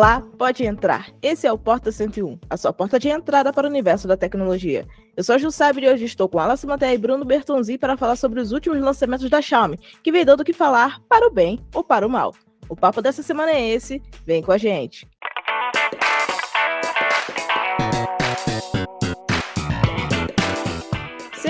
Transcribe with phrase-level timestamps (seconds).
[0.00, 1.12] Olá, pode entrar.
[1.20, 4.88] Esse é o Porta 101, a sua porta de entrada para o universo da tecnologia.
[5.14, 8.16] Eu sou a Jussaber e hoje estou com Alice Maté e Bruno Bertonzi para falar
[8.16, 11.60] sobre os últimos lançamentos da Xiaomi, que vem dando o que falar para o bem
[11.74, 12.34] ou para o mal.
[12.66, 15.06] O papo dessa semana é esse, vem com a gente.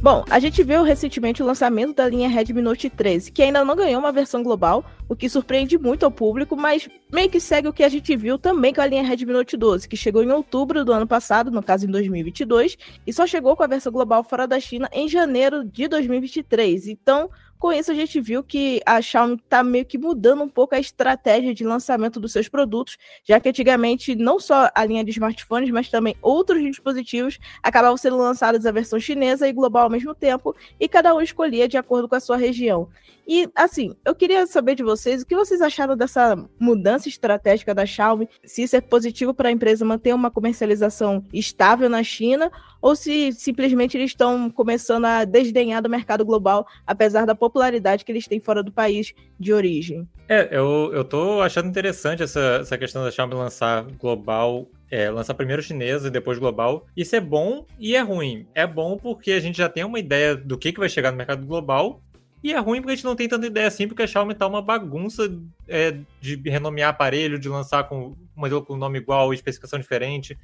[0.00, 3.74] Bom, a gente viu recentemente o lançamento da linha Redmi Note 13, que ainda não
[3.74, 7.72] ganhou uma versão global, o que surpreende muito ao público, mas meio que segue o
[7.72, 10.84] que a gente viu também com a linha Redmi Note 12, que chegou em outubro
[10.84, 14.46] do ano passado, no caso em 2022, e só chegou com a versão global fora
[14.46, 16.86] da China em janeiro de 2023.
[16.86, 17.28] Então,
[17.58, 20.78] com isso, a gente viu que a Xiaomi está meio que mudando um pouco a
[20.78, 25.70] estratégia de lançamento dos seus produtos, já que antigamente não só a linha de smartphones,
[25.70, 30.54] mas também outros dispositivos acabavam sendo lançados a versão chinesa e global ao mesmo tempo,
[30.78, 32.88] e cada um escolhia de acordo com a sua região.
[33.28, 37.84] E, assim, eu queria saber de vocês o que vocês acharam dessa mudança estratégica da
[37.84, 42.96] Xiaomi, se isso é positivo para a empresa manter uma comercialização estável na China, ou
[42.96, 48.26] se simplesmente eles estão começando a desdenhar do mercado global, apesar da popularidade que eles
[48.26, 50.08] têm fora do país de origem.
[50.26, 55.34] É, eu, eu tô achando interessante essa, essa questão da Xiaomi lançar global é, lançar
[55.34, 56.86] primeiro chinesa e depois global.
[56.96, 58.46] Isso é bom e é ruim.
[58.54, 61.16] É bom porque a gente já tem uma ideia do que, que vai chegar no
[61.16, 62.00] mercado global,
[62.42, 64.46] e é ruim porque a gente não tem tanta ideia assim, porque a Xiaomi tá
[64.46, 65.30] uma bagunça
[65.66, 70.38] é, de renomear aparelho, de lançar com um modelo com nome igual, especificação diferente.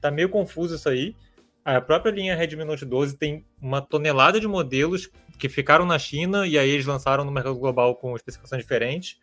[0.00, 1.16] Tá meio confuso isso aí.
[1.64, 6.46] A própria linha Redmi Note 12 tem uma tonelada de modelos que ficaram na China
[6.46, 9.18] e aí eles lançaram no mercado global com especificação diferente.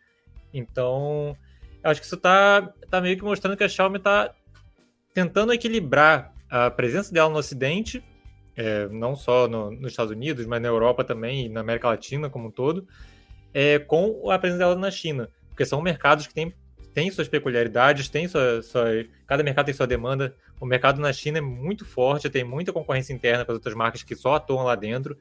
[0.52, 1.36] Então,
[1.82, 4.32] acho que isso tá, tá meio que mostrando que a Xiaomi tá
[5.14, 8.02] tentando equilibrar a presença dela no Ocidente
[8.58, 12.28] é, não só no, nos Estados Unidos, mas na Europa também e na América Latina
[12.28, 12.88] como um todo,
[13.54, 16.52] é, com a presença dela na China, porque são mercados que têm,
[16.92, 18.86] têm suas peculiaridades, têm sua, sua,
[19.28, 20.34] cada mercado tem sua demanda.
[20.60, 24.02] O mercado na China é muito forte, tem muita concorrência interna com as outras marcas
[24.02, 25.16] que só atuam lá dentro.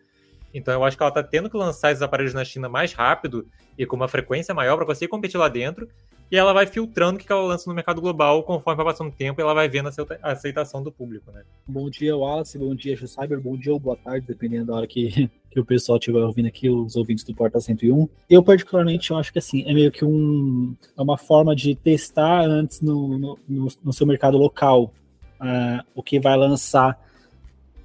[0.52, 3.46] Então eu acho que ela está tendo que lançar esses aparelhos na China mais rápido
[3.78, 5.88] e com uma frequência maior para conseguir competir lá dentro
[6.32, 9.16] e ela vai filtrando o que ela lança no mercado global conforme vai passando o
[9.16, 9.90] tempo e ela vai vendo
[10.22, 11.44] a aceitação do público, né?
[11.66, 15.30] Bom dia, Wallace, bom dia, Cyber, bom dia ou boa tarde, dependendo da hora que,
[15.50, 18.10] que o pessoal estiver ouvindo aqui, os ouvintes do Porta 101.
[18.30, 22.42] Eu, particularmente, eu acho que assim, é meio que um, é uma forma de testar
[22.42, 24.94] antes no, no, no, no seu mercado local
[25.40, 27.00] uh, o que vai lançar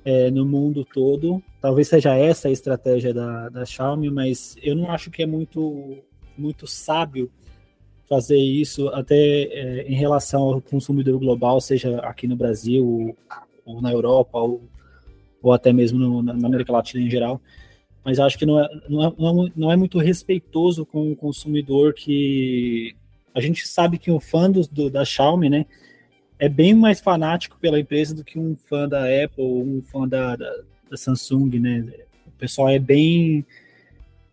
[0.04, 1.42] é, no mundo todo.
[1.60, 5.98] Talvez seja essa a estratégia da, da Xiaomi, mas eu não acho que é muito,
[6.36, 7.31] muito sábio
[8.12, 13.16] fazer isso até é, em relação ao consumidor global, seja aqui no Brasil, ou,
[13.64, 14.68] ou na Europa, ou,
[15.42, 17.40] ou até mesmo no, na América Latina em geral.
[18.04, 19.02] Mas acho que não é, não
[19.46, 22.94] é, não é muito respeitoso com o consumidor que
[23.34, 25.64] a gente sabe que o fã do, do, da Xiaomi, né,
[26.38, 30.06] é bem mais fanático pela empresa do que um fã da Apple ou um fã
[30.06, 30.52] da, da,
[30.90, 31.90] da Samsung, né?
[32.26, 33.46] O pessoal é bem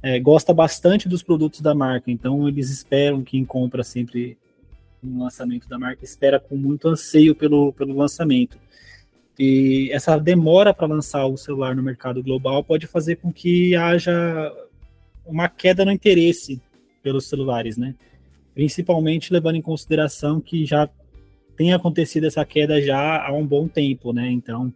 [0.02, 4.38] é, gosta bastante dos produtos da marca, então eles esperam quem compra sempre
[5.04, 8.58] um lançamento da marca espera com muito anseio pelo, pelo lançamento.
[9.38, 14.54] E essa demora para lançar o celular no mercado global pode fazer com que haja
[15.26, 16.62] uma queda no interesse
[17.02, 17.96] pelos celulares, né?
[18.54, 20.90] Principalmente levando em consideração que já
[21.56, 24.30] tem acontecido essa queda já há um bom tempo, né?
[24.30, 24.74] Então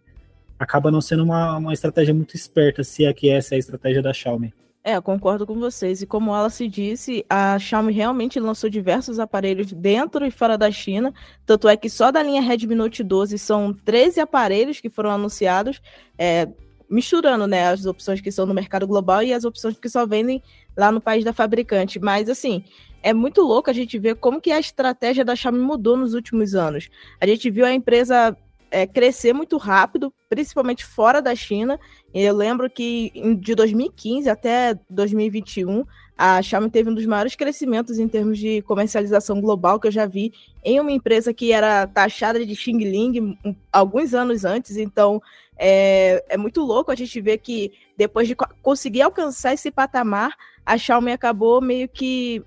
[0.58, 4.02] acaba não sendo uma, uma estratégia muito esperta, se é que essa é a estratégia
[4.02, 4.54] da Xiaomi.
[4.86, 6.02] É, eu concordo com vocês.
[6.02, 10.70] E como ela se disse, a Xiaomi realmente lançou diversos aparelhos dentro e fora da
[10.70, 11.14] China.
[11.46, 15.82] Tanto é que só da linha Redmi Note 12 são 13 aparelhos que foram anunciados,
[16.18, 16.50] é,
[16.90, 20.44] misturando né, as opções que são no mercado global e as opções que só vendem
[20.76, 21.98] lá no país da fabricante.
[21.98, 22.66] Mas assim,
[23.02, 26.56] é muito louco a gente ver como que a estratégia da Xiaomi mudou nos últimos
[26.56, 26.90] anos.
[27.22, 28.36] A gente viu a empresa
[28.74, 31.80] é, crescer muito rápido, principalmente fora da China.
[32.14, 35.84] Eu lembro que de 2015 até 2021,
[36.16, 40.06] a Xiaomi teve um dos maiores crescimentos em termos de comercialização global que eu já
[40.06, 40.32] vi
[40.64, 43.38] em uma empresa que era taxada de Xing Ling
[43.72, 44.78] alguns anos antes.
[44.78, 45.20] Então,
[45.58, 50.78] é, é muito louco a gente ver que depois de conseguir alcançar esse patamar, a
[50.78, 52.44] Xiaomi acabou meio que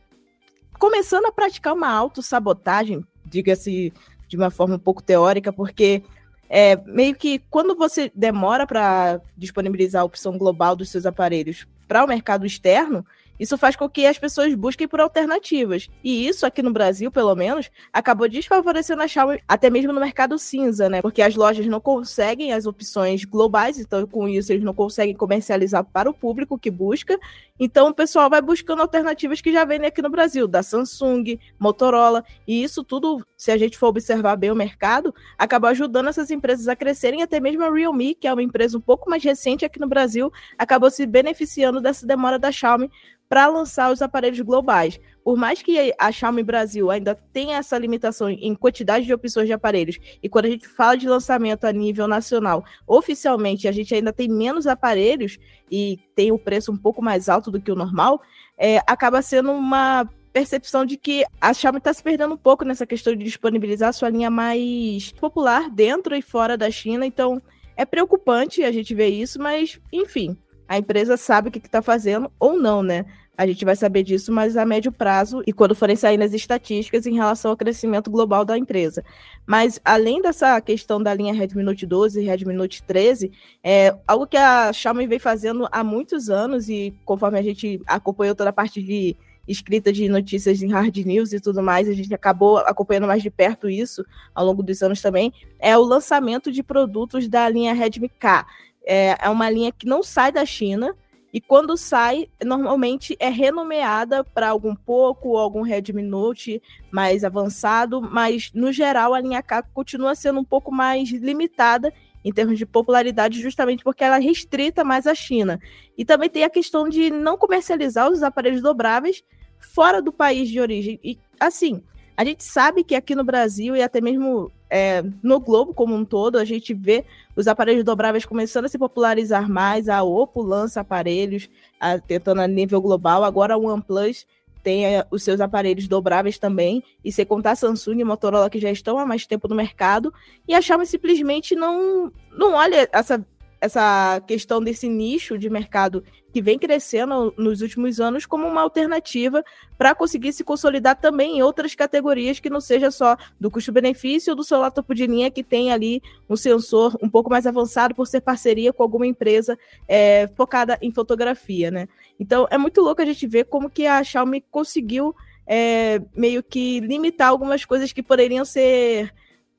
[0.79, 3.93] começando a praticar uma autossabotagem, diga-se
[4.29, 6.03] de uma forma um pouco teórica, porque
[6.49, 12.05] é meio que quando você demora para disponibilizar a opção global dos seus aparelhos para
[12.05, 13.05] o mercado externo,
[13.39, 15.89] isso faz com que as pessoas busquem por alternativas.
[16.03, 20.39] E isso, aqui no Brasil, pelo menos, acabou desfavorecendo a Xiaomi até mesmo no mercado
[20.39, 21.03] cinza, né?
[21.03, 25.85] Porque as lojas não conseguem as opções globais, então com isso eles não conseguem comercializar
[25.85, 27.19] para o público que busca.
[27.59, 32.25] Então o pessoal vai buscando alternativas que já vendem aqui no Brasil, da Samsung, Motorola,
[32.47, 36.69] e isso tudo, se a gente for observar bem o mercado, acaba ajudando essas empresas
[36.69, 39.81] a crescerem, até mesmo a Realme, que é uma empresa um pouco mais recente aqui
[39.81, 42.91] no Brasil, acabou se beneficiando dessa demora da Xiaomi
[43.29, 45.01] para lançar os aparelhos globais.
[45.25, 49.53] Por mais que a Xiaomi Brasil ainda tenha essa limitação em quantidade de opções de
[49.53, 54.13] aparelhos, e quando a gente fala de lançamento a nível nacional, oficialmente a gente ainda
[54.13, 55.39] tem menos aparelhos
[55.71, 58.23] e tem o preço um pouco mais alto do que o normal,
[58.57, 62.87] é, acaba sendo uma percepção de que a Xiaomi está se perdendo um pouco nessa
[62.87, 67.07] questão de disponibilizar sua linha mais popular dentro e fora da China.
[67.07, 67.41] Então,
[67.75, 70.37] é preocupante a gente ver isso, mas, enfim,
[70.69, 73.05] a empresa sabe o que está fazendo ou não, né?
[73.39, 77.05] A gente vai saber disso, mas a médio prazo e quando forem saindo as estatísticas
[77.05, 79.05] em relação ao crescimento global da empresa.
[79.47, 83.31] Mas além dessa questão da linha Redmi Note 12 e Note 13,
[83.63, 88.35] é algo que a Xiaomi vem fazendo há muitos anos e conforme a gente acompanhou
[88.35, 89.15] toda a parte de
[89.47, 93.31] escrita de notícias em hard news e tudo mais, a gente acabou acompanhando mais de
[93.31, 94.05] perto isso
[94.35, 98.47] ao longo dos anos também, é o lançamento de produtos da linha Redmi K.
[98.87, 100.97] É, é uma linha que não sai da China,
[101.37, 108.01] e quando sai, normalmente é renomeada para algum pouco ou algum Redmi Note mais avançado,
[108.01, 111.93] mas no geral a linha K continua sendo um pouco mais limitada
[112.25, 115.61] em termos de popularidade, justamente porque ela é restrita mais à China.
[115.99, 119.23] E também tem a questão de não comercializar os aparelhos dobráveis
[119.61, 120.99] fora do país de origem.
[121.05, 121.83] E assim,
[122.17, 126.05] a gente sabe que aqui no Brasil e até mesmo é, no globo como um
[126.05, 127.05] todo, a gente vê
[127.37, 129.89] os aparelhos dobráveis começando a se popularizar mais.
[129.89, 131.49] A Oppo lança aparelhos
[131.79, 133.23] a, tentando a nível global.
[133.23, 134.27] Agora o OnePlus
[134.63, 136.83] tem é, os seus aparelhos dobráveis também.
[137.05, 140.13] E sem contar a Samsung e Motorola que já estão há mais tempo no mercado.
[140.49, 143.25] E a Xiaomi simplesmente não, não olha essa
[143.61, 149.43] essa questão desse nicho de mercado que vem crescendo nos últimos anos como uma alternativa
[149.79, 154.37] para conseguir se consolidar também em outras categorias que não seja só do custo-benefício ou
[154.37, 158.07] do celular topo de linha que tem ali um sensor um pouco mais avançado por
[158.07, 159.59] ser parceria com alguma empresa
[159.89, 161.89] é, focada em fotografia, né?
[162.21, 165.15] Então é muito louco a gente ver como que a Xiaomi conseguiu
[165.47, 169.11] é, meio que limitar algumas coisas que poderiam ser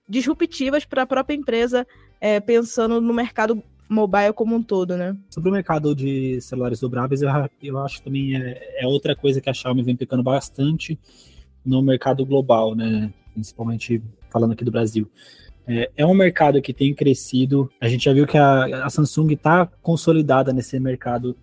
[0.07, 1.87] disruptivas para a própria empresa
[2.21, 5.15] é, pensando no mercado mobile como um todo, né?
[5.29, 7.29] Sobre o mercado de celulares dobráveis, eu,
[7.61, 10.99] eu acho também é, é, outra coisa que a Xiaomi vem pecando bastante
[11.65, 13.11] no mercado global, né?
[13.33, 15.09] Principalmente falando aqui do Brasil.
[15.67, 17.69] É, é um mercado que tem crescido.
[17.79, 21.35] A gente já viu que a, a Samsung está consolidada nesse mercado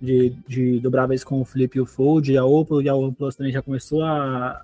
[0.00, 2.36] de, de dobráveis com o Flip e o Fold.
[2.36, 4.62] A Oppo e a OnePlus também já começou a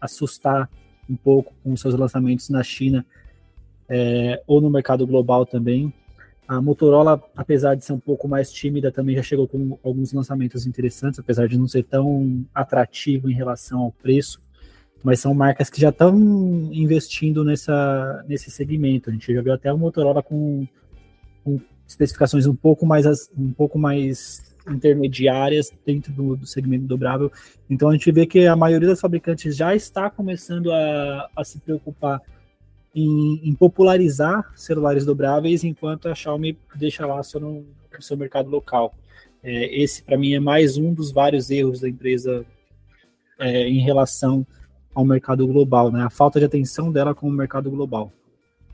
[0.00, 0.68] assustar
[1.08, 3.04] um pouco com seus lançamentos na China
[3.88, 5.92] é, ou no mercado global também.
[6.48, 10.66] A Motorola, apesar de ser um pouco mais tímida, também já chegou com alguns lançamentos
[10.66, 14.40] interessantes, apesar de não ser tão atrativo em relação ao preço.
[15.04, 16.18] Mas são marcas que já estão
[16.72, 19.10] investindo nessa, nesse segmento.
[19.10, 20.66] A gente já viu até a Motorola com,
[21.44, 27.30] com especificações um pouco mais, um pouco mais intermediárias dentro do, do, segmento dobrável.
[27.68, 31.58] Então a gente vê que a maioria dos fabricantes já está começando a, a se
[31.58, 32.22] preocupar
[32.98, 37.64] em, em, popularizar celulares dobráveis, enquanto a Xiaomi deixa lá só no,
[38.00, 38.94] seu mercado local.
[39.42, 42.44] É, esse, para mim, é mais um dos vários erros da empresa
[43.38, 44.46] é, em relação
[44.94, 46.02] ao mercado global, né?
[46.02, 48.12] A falta de atenção dela com o mercado global.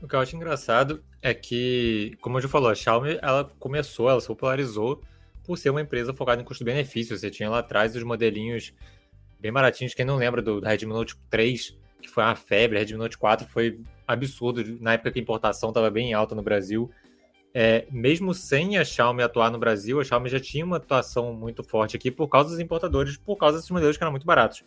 [0.01, 4.09] O que eu acho engraçado é que, como eu já falou, a Xiaomi ela começou,
[4.09, 5.01] ela se popularizou
[5.43, 7.17] por ser uma empresa focada em custo-benefício.
[7.17, 8.73] Você tinha lá atrás os modelinhos
[9.39, 9.93] bem baratinhos.
[9.93, 13.47] Quem não lembra do, do Redmi Note 3, que foi uma febre, Redmi Note 4
[13.47, 16.91] foi absurdo na época que a importação estava bem alta no Brasil.
[17.53, 21.63] É, mesmo sem a Xiaomi atuar no Brasil, a Xiaomi já tinha uma atuação muito
[21.63, 24.63] forte aqui por causa dos importadores, por causa desses modelos que eram muito baratos.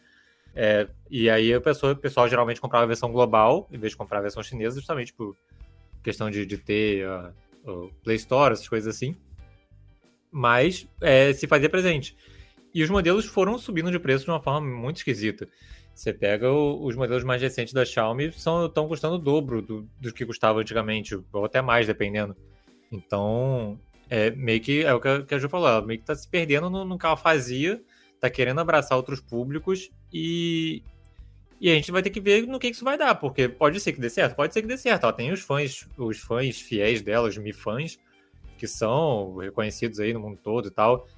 [0.54, 3.96] É, e aí a pessoa, o pessoal geralmente comprava a versão global, em vez de
[3.96, 5.36] comprar a versão chinesa, justamente por
[6.02, 7.32] questão de, de ter uh,
[7.64, 9.14] o Play Store, essas coisas assim.
[10.30, 12.16] Mas é, se fazia presente.
[12.74, 15.48] E os modelos foram subindo de preço de uma forma muito esquisita.
[15.98, 20.12] Você pega o, os modelos mais recentes da Xiaomi, estão custando o dobro do, do
[20.12, 22.36] que custava antigamente, ou até mais, dependendo.
[22.92, 23.76] Então,
[24.08, 26.14] é meio que é o que a, que a Ju falou, ela meio que tá
[26.14, 27.82] se perdendo no, no que ela fazia,
[28.20, 30.84] tá querendo abraçar outros públicos e,
[31.60, 33.92] e a gente vai ter que ver no que isso vai dar, porque pode ser
[33.92, 35.02] que dê certo, pode ser que dê certo.
[35.02, 37.98] Ó, tem os fãs, os fãs fiéis dela, os Mi fãs,
[38.56, 41.08] que são reconhecidos aí no mundo todo e tal.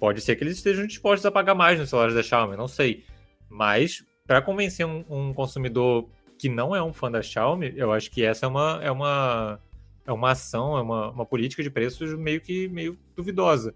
[0.00, 3.04] Pode ser que eles estejam dispostos a pagar mais nos celulares da Xiaomi, não sei.
[3.50, 8.10] Mas para convencer um, um, consumidor que não é um fã da Xiaomi, eu acho
[8.10, 9.60] que essa é uma, é uma,
[10.06, 13.74] é uma ação, é uma, uma política de preços meio que meio duvidosa.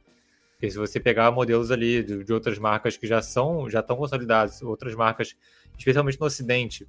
[0.53, 3.97] Porque se você pegar modelos ali de, de outras marcas que já são, já estão
[3.97, 5.37] consolidadas, outras marcas,
[5.77, 6.89] especialmente no Ocidente,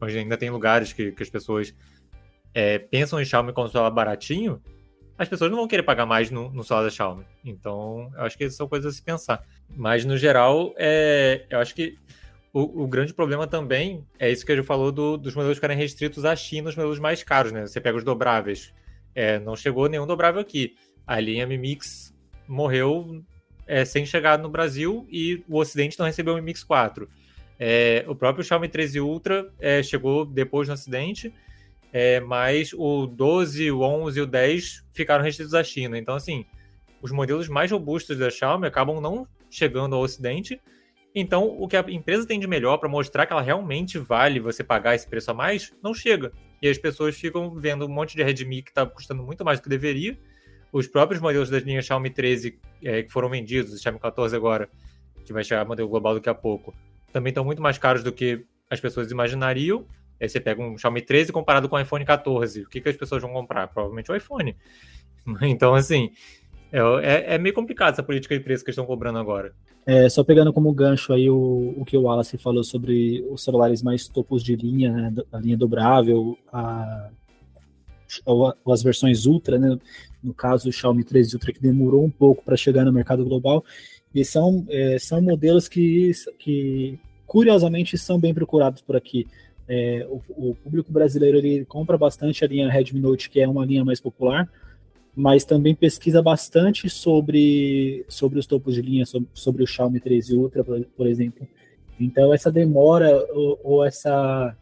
[0.00, 1.74] onde ainda tem lugares que, que as pessoas
[2.52, 4.62] é, pensam em Xiaomi como celular baratinho,
[5.18, 7.24] as pessoas não vão querer pagar mais no, no celular da Xiaomi.
[7.42, 9.42] Então, eu acho que são coisas a se pensar.
[9.74, 11.98] Mas, no geral, é, eu acho que
[12.56, 15.76] o, o, grande problema também é isso que a gente falou do, dos modelos ficarem
[15.76, 17.66] restritos à China, os modelos mais caros, né?
[17.66, 18.72] Você pega os dobráveis.
[19.14, 20.74] É, não chegou nenhum dobrável aqui.
[21.06, 22.14] A linha Mi Mix
[22.48, 23.22] morreu
[23.66, 27.06] é, sem chegar no Brasil e o Ocidente não recebeu o Mi Mix 4.
[27.60, 31.34] É, o próprio Xiaomi 13 Ultra é, chegou depois no Ocidente,
[31.92, 35.98] é, mas o 12, o 11 e o 10 ficaram restritos à China.
[35.98, 36.46] Então, assim,
[37.02, 40.58] os modelos mais robustos da Xiaomi acabam não chegando ao Ocidente
[41.18, 44.62] então, o que a empresa tem de melhor para mostrar que ela realmente vale você
[44.62, 46.30] pagar esse preço a mais, não chega.
[46.60, 49.62] E as pessoas ficam vendo um monte de Redmi que está custando muito mais do
[49.62, 50.18] que deveria.
[50.70, 54.68] Os próprios modelos das linhas Xiaomi 13 é, que foram vendidos, o Xiaomi 14 agora,
[55.24, 56.74] que vai chegar modelo global daqui a pouco,
[57.10, 59.86] também estão muito mais caros do que as pessoas imaginariam.
[60.20, 62.64] Aí você pega um Xiaomi 13 comparado com o iPhone 14.
[62.64, 63.68] O que, que as pessoas vão comprar?
[63.68, 64.54] Provavelmente o iPhone.
[65.42, 66.12] Então, assim,
[66.70, 69.54] é, é, é meio complicado essa política de preço que estão cobrando agora.
[69.86, 73.82] É, só pegando como gancho aí o, o que o Wallace falou sobre os celulares
[73.82, 77.08] mais topos de linha, né, a linha dobrável, a,
[78.68, 79.78] as versões Ultra, né,
[80.20, 83.64] no caso o Xiaomi 13 Ultra, que demorou um pouco para chegar no mercado global,
[84.12, 89.26] e são, é, são modelos que, que, curiosamente, são bem procurados por aqui.
[89.68, 93.64] É, o, o, público brasileiro ele compra bastante a linha Redmi Note, que é uma
[93.64, 94.48] linha mais popular,
[95.16, 100.34] mas também pesquisa bastante sobre, sobre os topos de linha, sobre, sobre o Xiaomi 13
[100.34, 101.48] Ultra, por, por exemplo.
[101.98, 104.54] Então, essa demora ou, ou, essa,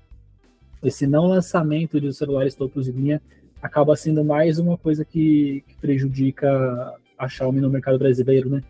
[0.81, 3.21] esse não lançamento de celulares topos de linha
[3.61, 6.49] acaba sendo mais uma coisa que, que prejudica
[7.19, 8.63] a Xiaomi no mercado brasileiro, né?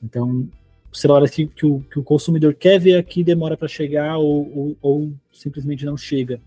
[0.00, 0.48] Então,
[0.92, 4.76] celulares que, que, o, que o consumidor quer ver aqui demora para chegar ou, ou,
[4.80, 6.40] ou, simplesmente não chega.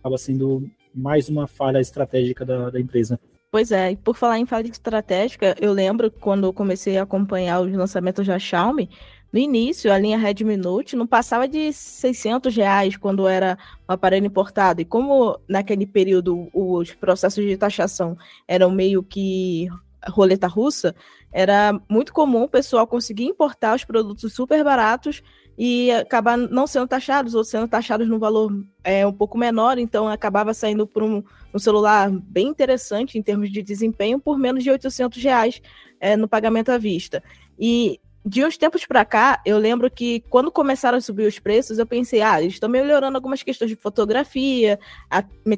[0.00, 3.20] Acaba sendo mais uma falha estratégica da, da empresa.
[3.50, 7.60] Pois é, e por falar em falha estratégica, eu lembro quando eu comecei a acompanhar
[7.60, 8.90] os lançamentos da Xiaomi,
[9.32, 14.26] no início, a linha Redmi Note não passava de 600 reais quando era um aparelho
[14.26, 14.80] importado.
[14.80, 19.68] E como naquele período os processos de taxação eram meio que
[20.08, 20.94] roleta russa,
[21.30, 25.22] era muito comum o pessoal conseguir importar os produtos super baratos
[25.58, 30.08] e acabar não sendo taxados ou sendo taxados no valor é, um pouco menor, então
[30.08, 31.20] acabava saindo por um,
[31.52, 35.60] um, celular bem interessante em termos de desempenho por menos de 800 reais
[35.98, 37.20] é, no pagamento à vista.
[37.58, 41.78] E de uns tempos para cá, eu lembro que quando começaram a subir os preços,
[41.78, 44.78] eu pensei, ah, eles estão melhorando algumas questões de fotografia,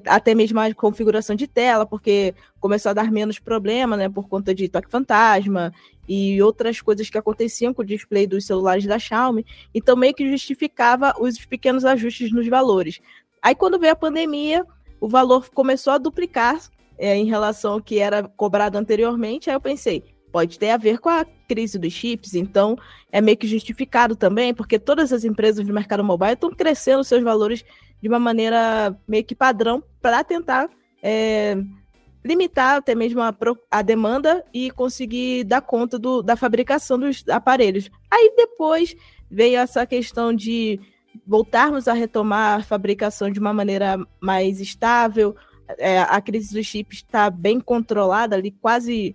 [0.07, 4.54] até mesmo a configuração de tela, porque começou a dar menos problema, né, por conta
[4.54, 5.73] de toque fantasma
[6.12, 10.29] e outras coisas que aconteciam com o display dos celulares da Xiaomi, então meio que
[10.29, 13.00] justificava os pequenos ajustes nos valores.
[13.40, 14.67] Aí quando veio a pandemia,
[15.00, 16.59] o valor começou a duplicar
[16.99, 20.02] é, em relação ao que era cobrado anteriormente, aí eu pensei,
[20.33, 22.76] pode ter a ver com a crise dos chips, então
[23.12, 27.23] é meio que justificado também, porque todas as empresas do mercado mobile estão crescendo seus
[27.23, 27.64] valores
[28.02, 30.69] de uma maneira meio que padrão para tentar
[31.00, 31.57] é,
[32.25, 33.35] limitar até mesmo a,
[33.71, 37.91] a, demanda e conseguir dar conta do, da fabricação dos aparelhos.
[38.11, 38.95] Aí depois
[39.31, 40.79] veio essa questão de
[41.27, 45.35] voltarmos a retomar a fabricação de uma maneira mais estável.
[45.79, 49.15] É, a crise dos chips está bem controlada ali, quase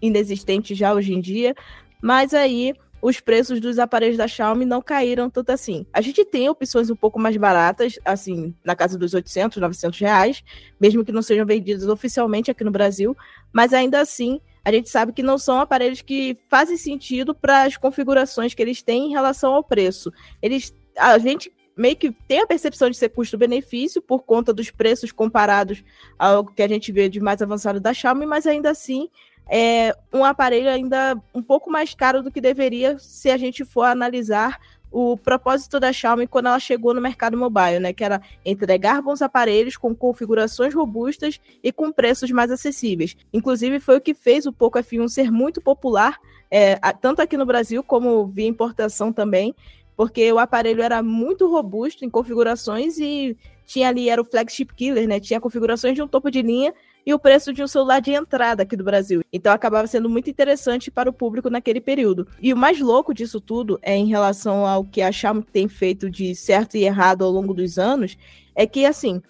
[0.00, 1.54] inexistente já hoje em dia,
[2.00, 5.86] mas aí os preços dos aparelhos da Xiaomi não caíram tanto assim.
[5.92, 10.44] A gente tem opções um pouco mais baratas, assim, na casa dos 800, 900 reais,
[10.80, 13.16] mesmo que não sejam vendidos oficialmente aqui no Brasil,
[13.52, 17.76] mas ainda assim a gente sabe que não são aparelhos que fazem sentido para as
[17.76, 20.12] configurações que eles têm em relação ao preço.
[20.42, 25.10] Eles, a gente meio que tem a percepção de ser custo-benefício por conta dos preços
[25.12, 25.82] comparados
[26.18, 29.08] ao que a gente vê de mais avançado da Xiaomi, mas ainda assim
[29.50, 33.82] é um aparelho ainda um pouco mais caro do que deveria se a gente for
[33.82, 34.58] analisar
[34.92, 37.92] o propósito da Xiaomi quando ela chegou no mercado mobile, né?
[37.92, 43.16] Que era entregar bons aparelhos com configurações robustas e com preços mais acessíveis.
[43.32, 46.18] Inclusive, foi o que fez o Poco F1 ser muito popular,
[46.50, 49.54] é, tanto aqui no Brasil como via importação também,
[49.96, 55.06] porque o aparelho era muito robusto em configurações e tinha ali, era o flagship killer,
[55.06, 55.20] né?
[55.20, 58.62] Tinha configurações de um topo de linha e o preço de um celular de entrada
[58.62, 59.22] aqui do Brasil.
[59.32, 62.26] Então acabava sendo muito interessante para o público naquele período.
[62.40, 66.10] E o mais louco disso tudo é em relação ao que a Xiaomi tem feito
[66.10, 68.16] de certo e errado ao longo dos anos,
[68.54, 69.22] é que assim,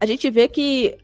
[0.00, 0.96] a gente vê que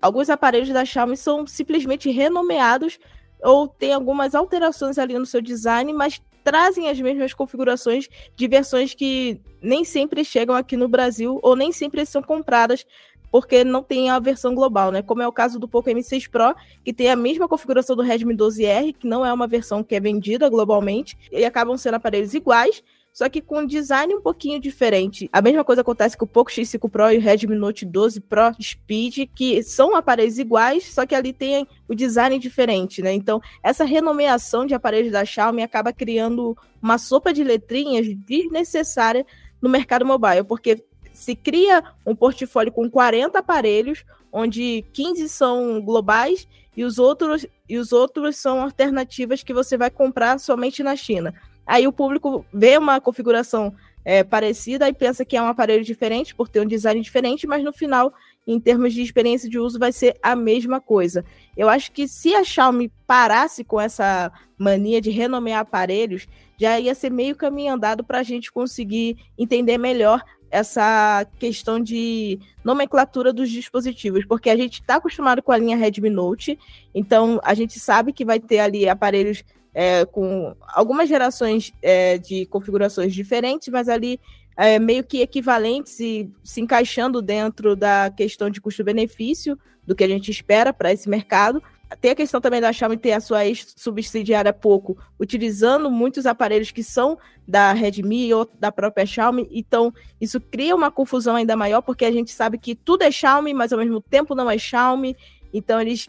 [0.00, 2.98] alguns aparelhos da Xiaomi são simplesmente renomeados
[3.42, 8.94] ou tem algumas alterações ali no seu design, mas trazem as mesmas configurações de versões
[8.94, 12.84] que nem sempre chegam aqui no Brasil ou nem sempre são compradas
[13.32, 15.00] porque não tem a versão global, né?
[15.00, 18.36] Como é o caso do Poco M6 Pro, que tem a mesma configuração do Redmi
[18.36, 22.82] 12R, que não é uma versão que é vendida globalmente, e acabam sendo aparelhos iguais,
[23.10, 25.30] só que com um design um pouquinho diferente.
[25.32, 28.54] A mesma coisa acontece com o Poco X5 Pro e o Redmi Note 12 Pro
[28.60, 33.14] Speed, que são aparelhos iguais, só que ali tem o design diferente, né?
[33.14, 39.24] Então, essa renomeação de aparelhos da Xiaomi acaba criando uma sopa de letrinhas desnecessária
[39.60, 46.48] no mercado mobile, porque se cria um portfólio com 40 aparelhos, onde 15 são globais
[46.76, 51.34] e os outros, e os outros são alternativas que você vai comprar somente na China.
[51.66, 56.34] Aí o público vê uma configuração é, parecida e pensa que é um aparelho diferente
[56.34, 58.12] por ter um design diferente, mas no final,
[58.46, 61.24] em termos de experiência de uso, vai ser a mesma coisa.
[61.56, 66.26] Eu acho que se a Xiaomi parasse com essa mania de renomear aparelhos,
[66.58, 72.38] já ia ser meio caminho andado para a gente conseguir entender melhor essa questão de
[72.62, 76.58] nomenclatura dos dispositivos, porque a gente está acostumado com a linha Redmi Note,
[76.94, 79.42] então a gente sabe que vai ter ali aparelhos
[79.72, 84.20] é, com algumas gerações é, de configurações diferentes, mas ali
[84.54, 90.08] é, meio que equivalentes e se encaixando dentro da questão de custo-benefício do que a
[90.08, 91.62] gente espera para esse mercado.
[92.00, 96.82] Tem a questão também da Xiaomi ter a sua ex-subsidiária pouco, utilizando muitos aparelhos que
[96.82, 102.04] são da Redmi ou da própria Xiaomi, então isso cria uma confusão ainda maior, porque
[102.04, 105.16] a gente sabe que tudo é Xiaomi, mas ao mesmo tempo não é Xiaomi,
[105.52, 106.08] então eles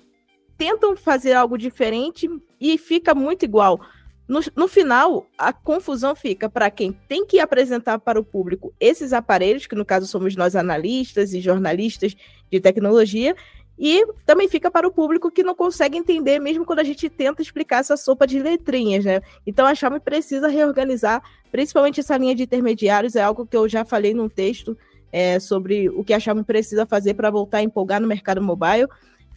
[0.58, 3.82] tentam fazer algo diferente e fica muito igual.
[4.28, 9.12] No, no final, a confusão fica para quem tem que apresentar para o público esses
[9.12, 12.16] aparelhos, que no caso somos nós analistas e jornalistas
[12.50, 13.36] de tecnologia,
[13.78, 17.42] e também fica para o público que não consegue entender, mesmo quando a gente tenta
[17.42, 19.22] explicar essa sopa de letrinhas, né?
[19.46, 23.84] Então a Xiaomi precisa reorganizar, principalmente essa linha de intermediários, é algo que eu já
[23.84, 24.78] falei num texto
[25.12, 28.88] é, sobre o que a Xiaomi precisa fazer para voltar a empolgar no mercado mobile,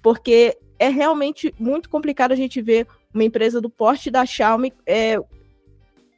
[0.03, 5.19] porque é realmente muito complicado a gente ver uma empresa do porte da Xiaomi é,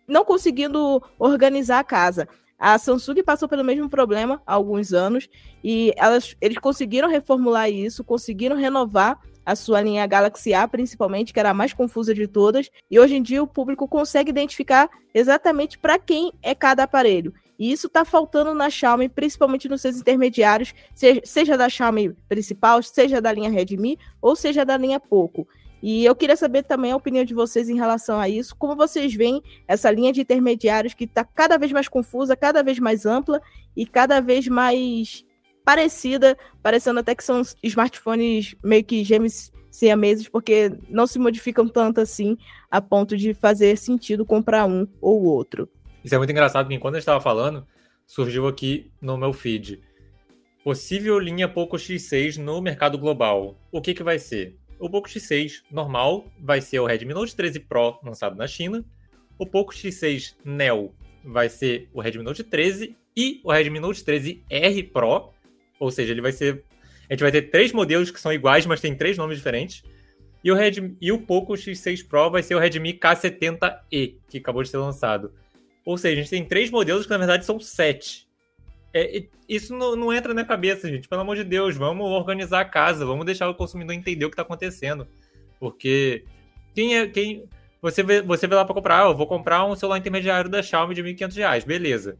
[0.06, 2.28] não conseguindo organizar a casa.
[2.58, 5.28] A Samsung passou pelo mesmo problema há alguns anos
[5.62, 11.40] e elas, eles conseguiram reformular isso, conseguiram renovar a sua linha Galaxy A, principalmente, que
[11.40, 12.68] era a mais confusa de todas.
[12.90, 17.32] E hoje em dia o público consegue identificar exatamente para quem é cada aparelho.
[17.58, 22.82] E isso está faltando na Xiaomi, principalmente nos seus intermediários, seja, seja da Xiaomi principal,
[22.82, 25.48] seja da linha Redmi ou seja da linha Poco.
[25.82, 28.56] E eu queria saber também a opinião de vocês em relação a isso.
[28.56, 32.78] Como vocês veem essa linha de intermediários que está cada vez mais confusa, cada vez
[32.78, 33.40] mais ampla
[33.76, 35.24] e cada vez mais
[35.64, 42.00] parecida, parecendo até que são smartphones meio que gêmeos siameses, porque não se modificam tanto
[42.00, 42.36] assim
[42.70, 45.68] a ponto de fazer sentido comprar um ou outro.
[46.02, 47.66] Isso é muito engraçado, porque enquanto eu estava falando,
[48.06, 49.80] surgiu aqui no meu feed.
[50.64, 53.56] Possível linha Poco X6 no mercado global.
[53.70, 54.56] O que, que vai ser?
[54.78, 58.84] O Poco X6 normal vai ser o Redmi Note 13 Pro lançado na China.
[59.38, 64.92] O Poco X6 Neo vai ser o Redmi Note 13 e o Redmi Note 13R
[64.92, 65.30] Pro.
[65.80, 66.64] Ou seja, ele vai ser.
[67.08, 69.82] A gente vai ter três modelos que são iguais, mas tem três nomes diferentes.
[70.44, 74.62] E o, Redmi, e o Poco X6 Pro vai ser o Redmi K70e, que acabou
[74.62, 75.32] de ser lançado.
[75.84, 78.27] Ou seja, a gente tem três modelos que na verdade são sete.
[78.92, 81.08] É, isso não, não, entra na cabeça, gente.
[81.08, 84.34] Pelo amor de Deus, vamos organizar a casa, vamos deixar o consumidor entender o que
[84.34, 85.06] está acontecendo.
[85.60, 86.24] Porque
[86.74, 87.06] quem é.
[87.06, 87.44] Quem,
[87.82, 90.62] você, vê, você vê lá para comprar, ah, eu vou comprar um celular intermediário da
[90.62, 92.18] Xiaomi de R$ 1.500, beleza.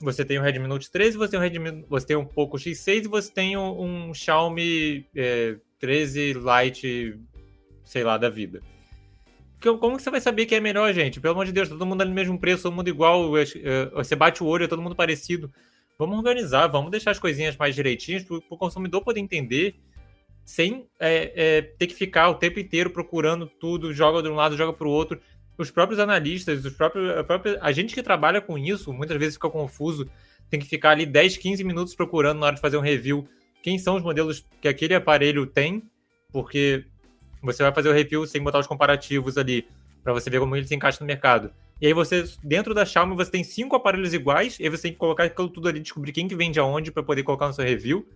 [0.00, 3.04] Você tem o Redmi Note 13, você tem um, Redmi, você tem um Poco X6
[3.04, 7.18] e você tem um, um Xiaomi é, 13 Lite,
[7.84, 8.60] sei lá, da vida.
[9.60, 11.20] Como que você vai saber que é melhor, gente?
[11.20, 13.44] Pelo amor de Deus, todo mundo ali no mesmo preço, todo mundo igual, é,
[13.92, 15.52] você bate o olho, é todo mundo parecido.
[16.00, 19.74] Vamos organizar, vamos deixar as coisinhas mais direitinhas para o consumidor poder entender
[20.44, 24.56] sem é, é, ter que ficar o tempo inteiro procurando tudo, joga de um lado,
[24.56, 25.20] joga para o outro.
[25.58, 29.34] Os próprios analistas, os próprios, a, própria, a gente que trabalha com isso, muitas vezes
[29.34, 30.08] fica confuso,
[30.48, 33.28] tem que ficar ali 10, 15 minutos procurando na hora de fazer um review
[33.60, 35.82] quem são os modelos que aquele aparelho tem,
[36.32, 36.84] porque
[37.42, 39.66] você vai fazer o review sem botar os comparativos ali,
[40.04, 41.52] para você ver como ele se encaixa no mercado.
[41.80, 44.92] E aí você, dentro da Xiaomi, você tem cinco aparelhos iguais, e aí você tem
[44.92, 47.64] que colocar aquilo tudo ali, descobrir quem que vende aonde para poder colocar no seu
[47.64, 48.06] review.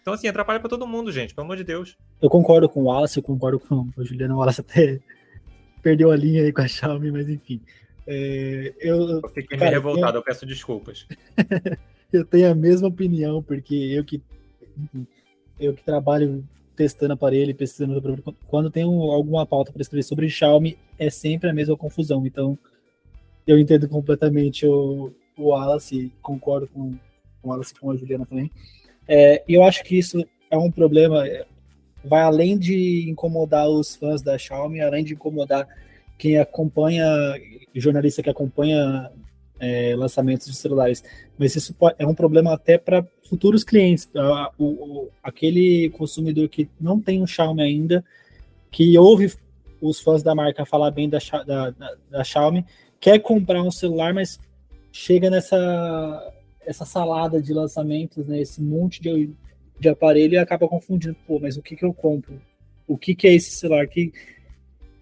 [0.00, 1.96] Então, assim, atrapalha para todo mundo, gente, pelo amor de Deus.
[2.22, 4.34] Eu concordo com o Wallace, eu concordo com o Juliano.
[4.34, 5.00] O Wallace até
[5.82, 7.60] perdeu a linha aí com a Xiaomi, mas enfim.
[8.06, 10.20] É, eu, eu fiquei meio revoltado, eu...
[10.20, 11.06] eu peço desculpas.
[12.12, 14.22] eu tenho a mesma opinião, porque eu que,
[15.60, 16.42] eu que trabalho
[16.74, 21.76] testando aparelho, pesquisando quando tem alguma pauta para escrever sobre Xiaomi, é sempre a mesma
[21.76, 22.24] confusão.
[22.24, 22.56] Então,
[23.48, 26.92] eu entendo completamente o, o Wallace, concordo com,
[27.40, 28.50] com o Wallace com a Juliana também.
[29.08, 31.46] É, eu acho que isso é um problema, é,
[32.04, 35.66] vai além de incomodar os fãs da Xiaomi, além de incomodar
[36.18, 37.06] quem acompanha,
[37.74, 39.10] jornalista que acompanha
[39.58, 41.02] é, lançamentos de celulares,
[41.38, 44.10] mas isso é um problema até para futuros clientes,
[44.58, 48.04] o, o, aquele consumidor que não tem um Xiaomi ainda,
[48.70, 49.32] que ouve
[49.80, 52.66] os fãs da marca falar bem da, da, da, da Xiaomi,
[53.00, 54.38] quer comprar um celular, mas
[54.92, 56.34] chega nessa
[56.66, 59.30] essa salada de lançamentos, né, esse monte de,
[59.80, 62.38] de aparelho e acaba confundindo, pô, mas o que que eu compro?
[62.86, 63.86] O que que é esse celular?
[63.86, 64.12] Que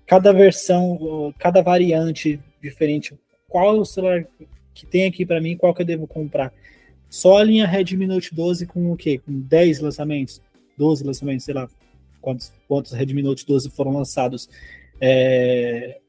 [0.07, 4.25] cada versão, cada variante diferente, qual é o celular
[4.73, 6.53] que tem aqui para mim, qual que eu devo comprar?
[7.11, 9.19] Só a linha Redmi Note 12 com o quê?
[9.19, 10.41] Com 10 lançamentos?
[10.79, 11.69] 12 lançamentos, sei lá
[12.21, 14.49] quantos, quantos Redmi Note 12 foram lançados
[15.01, 16.01] é,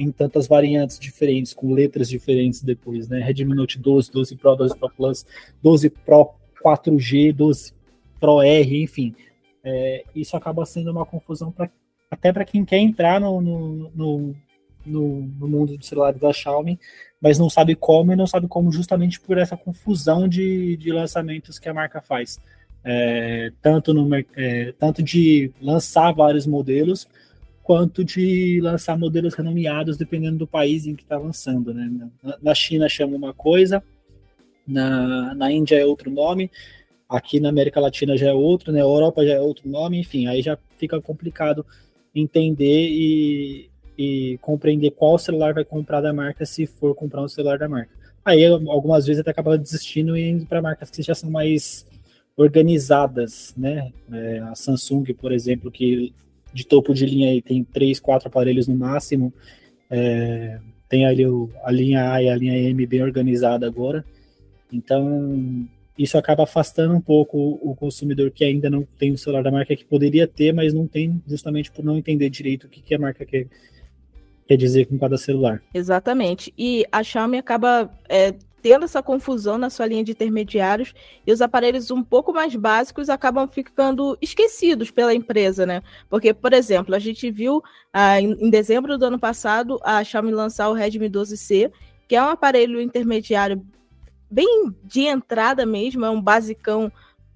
[0.00, 3.20] em tantas variantes diferentes, com letras diferentes depois, né?
[3.20, 5.26] Redmi Note 12, 12 Pro, 12 Pro Plus,
[5.62, 6.30] 12 Pro
[6.64, 7.74] 4G, 12
[8.18, 9.14] Pro R, enfim.
[9.62, 11.70] É, isso acaba sendo uma confusão pra,
[12.10, 14.36] até para quem quer entrar no, no, no,
[14.86, 16.80] no, mundo do celular da Xiaomi,
[17.20, 21.58] mas não sabe como e não sabe como justamente por essa confusão de, de lançamentos
[21.58, 22.40] que a marca faz.
[22.82, 27.06] É, tanto, no, é, tanto de lançar vários modelos,
[27.62, 31.72] quanto de lançar modelos renomeados dependendo do país em que está lançando.
[31.72, 31.90] Né?
[32.22, 33.82] Na, na, China chama uma coisa,
[34.66, 36.50] na, na Índia é outro nome,
[37.08, 38.80] aqui na América Latina já é outro, né?
[38.80, 41.66] Europa já é outro nome, enfim, aí já fica complicado
[42.14, 47.58] entender e, e compreender qual celular vai comprar da marca se for comprar um celular
[47.58, 47.90] da marca.
[48.24, 51.88] Aí algumas vezes até acaba desistindo e indo para marcas que já são mais
[52.36, 53.92] organizadas, né?
[54.12, 56.14] É, a Samsung, por exemplo, que
[56.52, 59.32] de topo de linha aí tem três, quatro aparelhos no máximo.
[59.90, 60.58] É,
[60.88, 64.04] tem ali o, a linha A e a linha M bem organizada agora.
[64.72, 65.66] Então,
[65.98, 69.76] isso acaba afastando um pouco o consumidor que ainda não tem o celular da marca
[69.76, 72.98] que poderia ter, mas não tem, justamente por não entender direito o que, que a
[72.98, 73.46] marca quer,
[74.48, 75.62] quer dizer com cada celular.
[75.74, 76.52] Exatamente.
[76.56, 80.94] E a Xiaomi acaba é, tendo essa confusão na sua linha de intermediários
[81.26, 85.82] e os aparelhos um pouco mais básicos acabam ficando esquecidos pela empresa, né?
[86.08, 90.32] Porque, por exemplo, a gente viu ah, em, em dezembro do ano passado a Xiaomi
[90.32, 91.72] lançar o Redmi 12C,
[92.06, 93.64] que é um aparelho intermediário
[94.30, 96.92] bem de entrada mesmo, é um basicão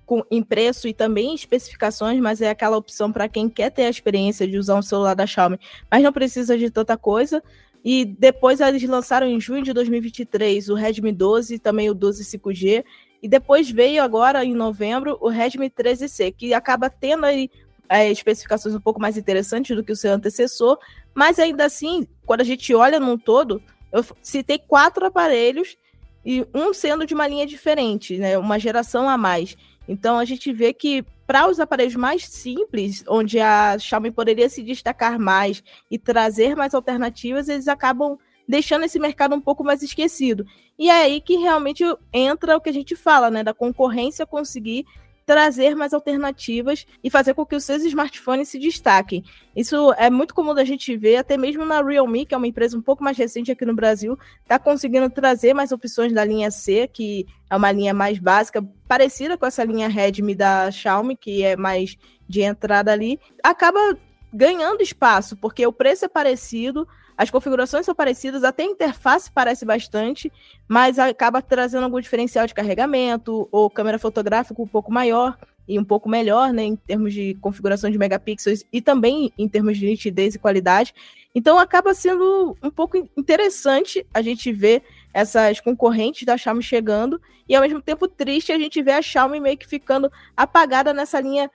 [0.06, 3.90] com, em preço e também especificações, mas é aquela opção para quem quer ter a
[3.90, 5.58] experiência de usar um celular da Xiaomi,
[5.90, 7.42] mas não precisa de tanta coisa.
[7.84, 12.24] E depois eles lançaram em junho de 2023 o Redmi 12 e também o 12
[12.24, 12.84] 5G.
[13.22, 17.50] E depois veio agora, em novembro, o Redmi 13C, que acaba tendo aí
[17.88, 20.78] é, especificações um pouco mais interessantes do que o seu antecessor,
[21.14, 25.76] mas ainda assim, quando a gente olha num todo, eu citei quatro aparelhos
[26.24, 29.56] e um sendo de uma linha diferente, né, uma geração a mais.
[29.86, 34.62] Então a gente vê que para os aparelhos mais simples, onde a Xiaomi poderia se
[34.62, 40.46] destacar mais e trazer mais alternativas, eles acabam deixando esse mercado um pouco mais esquecido.
[40.78, 41.82] E é aí que realmente
[42.12, 44.84] entra o que a gente fala, né, da concorrência conseguir
[45.24, 49.24] trazer mais alternativas e fazer com que os seus smartphones se destaquem.
[49.56, 52.76] Isso é muito comum da gente ver, até mesmo na Realme, que é uma empresa
[52.76, 56.88] um pouco mais recente aqui no Brasil, está conseguindo trazer mais opções da linha C,
[56.92, 61.56] que é uma linha mais básica, parecida com essa linha Redmi da Xiaomi, que é
[61.56, 61.96] mais
[62.28, 63.96] de entrada ali, acaba
[64.32, 69.64] ganhando espaço, porque o preço é parecido, as configurações são parecidas, até a interface parece
[69.64, 70.32] bastante,
[70.68, 75.84] mas acaba trazendo algum diferencial de carregamento ou câmera fotográfica um pouco maior e um
[75.84, 80.34] pouco melhor, né, em termos de configuração de megapixels e também em termos de nitidez
[80.34, 80.94] e qualidade.
[81.34, 87.54] Então acaba sendo um pouco interessante a gente ver essas concorrentes da Xiaomi chegando e
[87.54, 91.50] ao mesmo tempo triste a gente ver a Xiaomi meio que ficando apagada nessa linha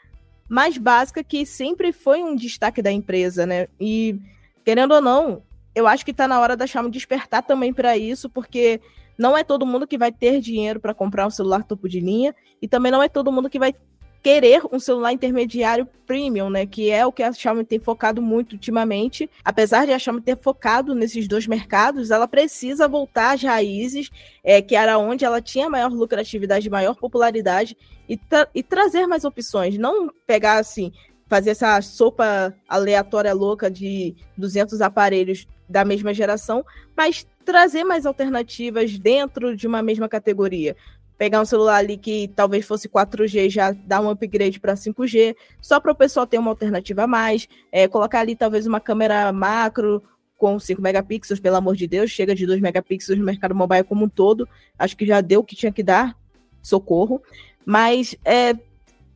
[0.48, 3.67] mais básica que sempre foi um destaque da empresa, né?
[3.80, 4.19] E
[4.65, 5.43] querendo ou não,
[5.80, 8.82] eu acho que está na hora da Xiaomi despertar também para isso, porque
[9.18, 12.36] não é todo mundo que vai ter dinheiro para comprar um celular topo de linha
[12.62, 13.74] e também não é todo mundo que vai
[14.22, 16.65] querer um celular intermediário premium, né?
[16.65, 19.30] Que é o que a Xiaomi tem focado muito ultimamente.
[19.44, 24.10] Apesar de a Xiaomi ter focado nesses dois mercados, ela precisa voltar às raízes,
[24.44, 29.24] é, que era onde ela tinha maior lucratividade, maior popularidade, e, tra e trazer mais
[29.24, 29.78] opções.
[29.78, 30.92] Não pegar assim,
[31.30, 36.65] fazer essa sopa aleatória louca de 200 aparelhos da mesma geração,
[36.98, 40.76] mas trazer mais alternativas dentro de uma mesma categoria.
[41.18, 45.80] Pegar um celular ali que talvez fosse 4G já dar um upgrade para 5G, só
[45.80, 50.02] para o pessoal ter uma alternativa a mais, é, colocar ali talvez uma câmera macro
[50.36, 54.06] com 5 megapixels, pelo amor de Deus, chega de 2 megapixels no mercado mobile como
[54.06, 54.48] um todo,
[54.80, 56.15] acho que já deu o que tinha que dar,
[56.63, 57.22] socorro,
[57.65, 58.56] mas é,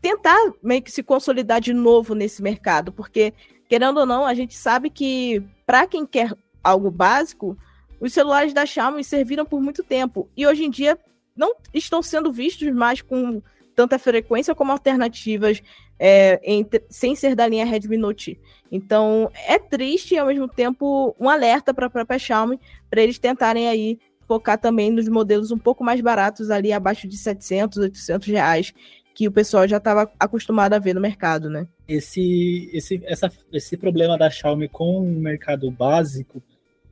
[0.04, 3.34] tentar meio que se consolidar de novo nesse mercado, porque
[3.70, 7.58] querendo ou não, a gente sabe que para quem quer algo básico,
[8.02, 11.00] os celulares da Xiaomi serviram por muito tempo e hoje em dia
[11.34, 13.42] não estão sendo vistos mais com
[13.74, 15.64] tanta frequência como alternativas
[15.98, 18.38] é, entre, sem ser da linha Redmi Note.
[18.70, 23.18] Então é triste e ao mesmo tempo um alerta para a própria Xiaomi para eles
[23.18, 28.28] tentarem aí focar também nos modelos um pouco mais baratos ali abaixo de 700, 800
[28.28, 28.74] reais
[29.14, 31.68] que o pessoal já estava acostumado a ver no mercado, né?
[31.88, 36.42] Esse, esse, essa, esse problema da Xiaomi com o mercado básico,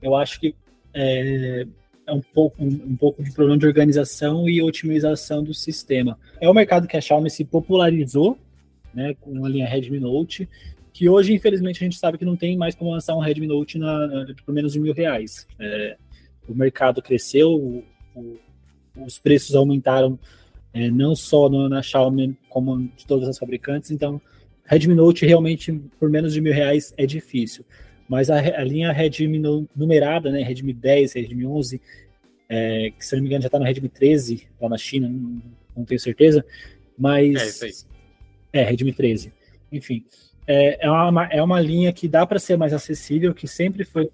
[0.01, 0.55] eu acho que
[0.93, 1.65] é,
[2.05, 6.17] é um pouco, um, um, pouco de problema de organização e otimização do sistema.
[6.39, 8.37] É um mercado que a Xiaomi se popularizou,
[8.93, 10.47] né, com a linha Redmi Note,
[10.93, 13.79] que hoje, infelizmente, a gente sabe que não tem mais como lançar um Redmi Note
[13.79, 15.47] na, na, por menos de mil reais.
[15.57, 15.97] É,
[16.47, 18.37] o mercado cresceu, o, o,
[18.97, 20.19] os preços aumentaram
[20.73, 24.21] é, não só no, na Xiaomi, como de todas as fabricantes, então
[24.65, 27.65] Redmi Note realmente por menos de mil reais é difícil
[28.11, 29.41] mas a, a linha Redmi
[29.73, 31.81] numerada, né, Redmi 10, Redmi 11,
[32.49, 35.41] é, que se não me engano já está no Redmi 13 lá na China, não,
[35.77, 36.43] não tenho certeza,
[36.97, 37.41] mas...
[37.41, 37.71] É, isso aí.
[38.51, 39.31] É, Redmi 13.
[39.71, 40.03] Enfim,
[40.45, 44.09] é, é, uma, é uma linha que dá para ser mais acessível, que sempre foi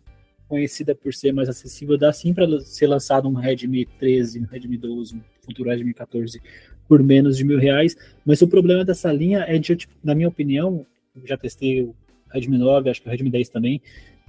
[0.47, 4.77] conhecida por ser mais acessível, dá sim para ser lançado um Redmi 13, um Redmi
[4.77, 6.39] 12, um futuro Redmi 14
[6.87, 10.85] por menos de mil reais, mas o problema dessa linha é de, na minha opinião,
[11.25, 11.95] já testei o
[12.31, 13.81] Redmi 9, acho que o Redmi 10 também,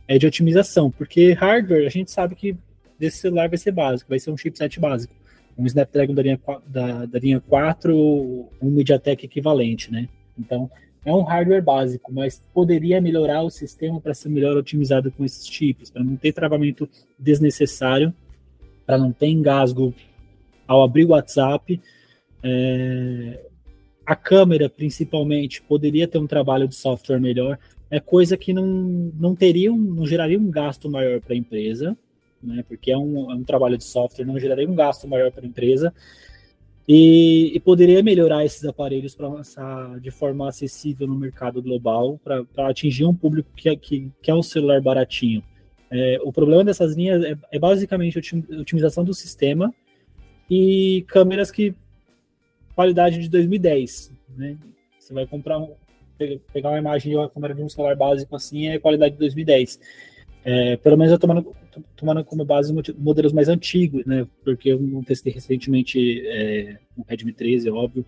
[0.09, 2.57] é de otimização, porque hardware a gente sabe que
[2.98, 5.14] desse celular vai ser básico, vai ser um chipset básico.
[5.57, 10.09] Um Snapdragon da linha, da, da linha 4, um MediaTek equivalente, né?
[10.38, 10.70] Então,
[11.04, 15.46] é um hardware básico, mas poderia melhorar o sistema para ser melhor otimizado com esses
[15.48, 18.14] chips, para não ter travamento desnecessário,
[18.87, 19.92] para não ter engasgo
[20.68, 21.81] ao abrir o WhatsApp.
[22.44, 23.44] É...
[24.07, 27.59] A câmera, principalmente, poderia ter um trabalho de software melhor
[27.90, 28.66] é coisa que não,
[29.18, 31.96] não teria, um, não geraria um gasto maior para a empresa,
[32.42, 32.62] né?
[32.68, 35.48] Porque é um, é um trabalho de software, não geraria um gasto maior para a
[35.48, 35.92] empresa.
[36.87, 42.68] E, e, poderia melhorar esses aparelhos para lançar de forma acessível no mercado global, para
[42.68, 45.42] atingir um público que, que, que é um celular baratinho.
[45.90, 49.74] É, o problema dessas linhas é, é basicamente a otimização do sistema
[50.51, 51.75] e câmeras que
[52.75, 54.13] qualidade de 2010.
[54.37, 54.57] Né?
[54.99, 55.73] Você vai comprar um,
[56.53, 59.81] pegar uma imagem de uma câmera de um celular básico assim é qualidade de 2010.
[60.45, 61.55] É, pelo menos eu tomando,
[61.97, 64.27] tomando como base modelos mais antigos, né?
[64.45, 68.05] Porque eu não testei recentemente é, o Redmi 13, é óbvio,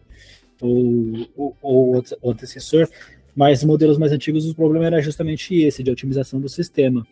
[0.60, 2.88] ou, ou, o antecessor,
[3.34, 7.06] mas modelos mais antigos o problema era justamente esse, de otimização do sistema.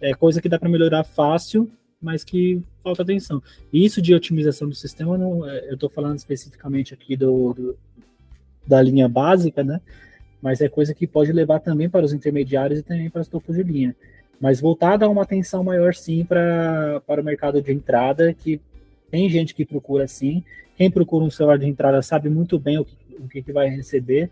[0.00, 1.70] É coisa que dá para melhorar fácil,
[2.04, 3.42] mas que falta atenção.
[3.72, 7.78] E isso de otimização do sistema, não, é, eu estou falando especificamente aqui do, do,
[8.66, 9.80] da linha básica, né?
[10.44, 13.56] mas é coisa que pode levar também para os intermediários e também para os topos
[13.56, 13.96] de linha.
[14.38, 18.60] Mas voltar a dar uma atenção maior, sim, para, para o mercado de entrada, que
[19.10, 20.44] tem gente que procura sim.
[20.76, 24.30] Quem procura um celular de entrada sabe muito bem o que, o que, vai receber,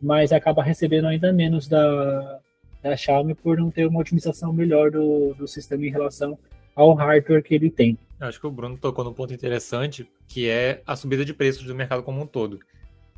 [0.00, 2.40] mas acaba recebendo ainda menos da,
[2.82, 6.38] da Xiaomi por não ter uma otimização melhor do, do sistema em relação
[6.80, 7.98] ao hardware que ele tem.
[8.18, 11.74] Acho que o Bruno tocou num ponto interessante, que é a subida de preços do
[11.74, 12.58] mercado como um todo.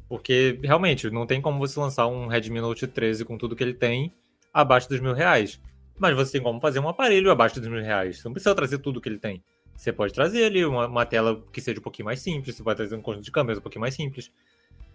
[0.09, 3.75] Porque realmente não tem como você lançar um Redmi Note 13 com tudo que ele
[3.75, 4.12] tem
[4.53, 5.61] abaixo dos mil reais.
[5.96, 8.18] Mas você tem como fazer um aparelho abaixo dos mil reais.
[8.18, 9.42] Você não precisa trazer tudo que ele tem.
[9.77, 12.77] Você pode trazer ali uma, uma tela que seja um pouquinho mais simples, você pode
[12.77, 14.31] trazer um conjunto de câmeras um pouquinho mais simples.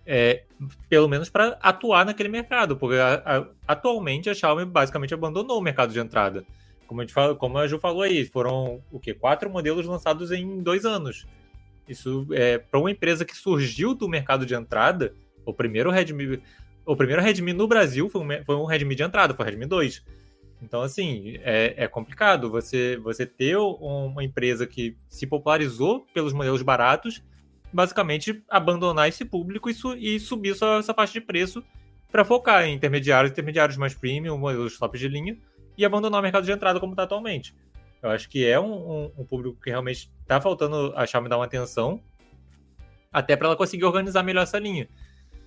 [0.06, 0.44] É,
[0.88, 5.62] pelo menos para atuar naquele mercado, porque a, a, atualmente a Xiaomi basicamente abandonou o
[5.62, 6.46] mercado de entrada.
[6.88, 10.32] Como a, gente fala, como a Ju falou aí, foram o que quatro modelos lançados
[10.32, 11.28] em dois anos.
[11.88, 15.14] Isso é para uma empresa que surgiu do mercado de entrada,
[15.46, 16.42] o primeiro Redmi,
[16.86, 19.66] o primeiro Redmi no Brasil foi um, foi um Redmi de entrada, foi o Redmi
[19.66, 20.04] 2.
[20.62, 26.62] Então, assim, é, é complicado você, você ter uma empresa que se popularizou pelos modelos
[26.62, 27.22] baratos
[27.72, 31.64] basicamente abandonar esse público e, su e subir sua, essa faixa de preço
[32.12, 35.38] para focar em intermediários, intermediários mais premium, modelos top de linha,
[35.78, 37.54] e abandonar o mercado de entrada como está atualmente.
[38.02, 41.38] Eu acho que é um, um, um público que realmente está faltando a Xiaomi dar
[41.38, 42.02] uma atenção,
[43.12, 44.88] até para ela conseguir organizar melhor essa linha.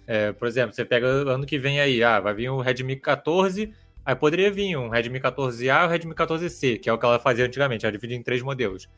[0.06, 3.72] É, por exemplo, você pega ano que vem aí, ah, vai vir o Redmi 14,
[4.04, 7.18] aí poderia vir um Redmi 14A e o Redmi 14C, que é o que ela
[7.18, 8.88] fazia antigamente, ela dividia em três modelos.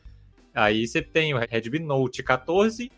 [0.55, 2.91] Aí você tem o Redmi Note 14,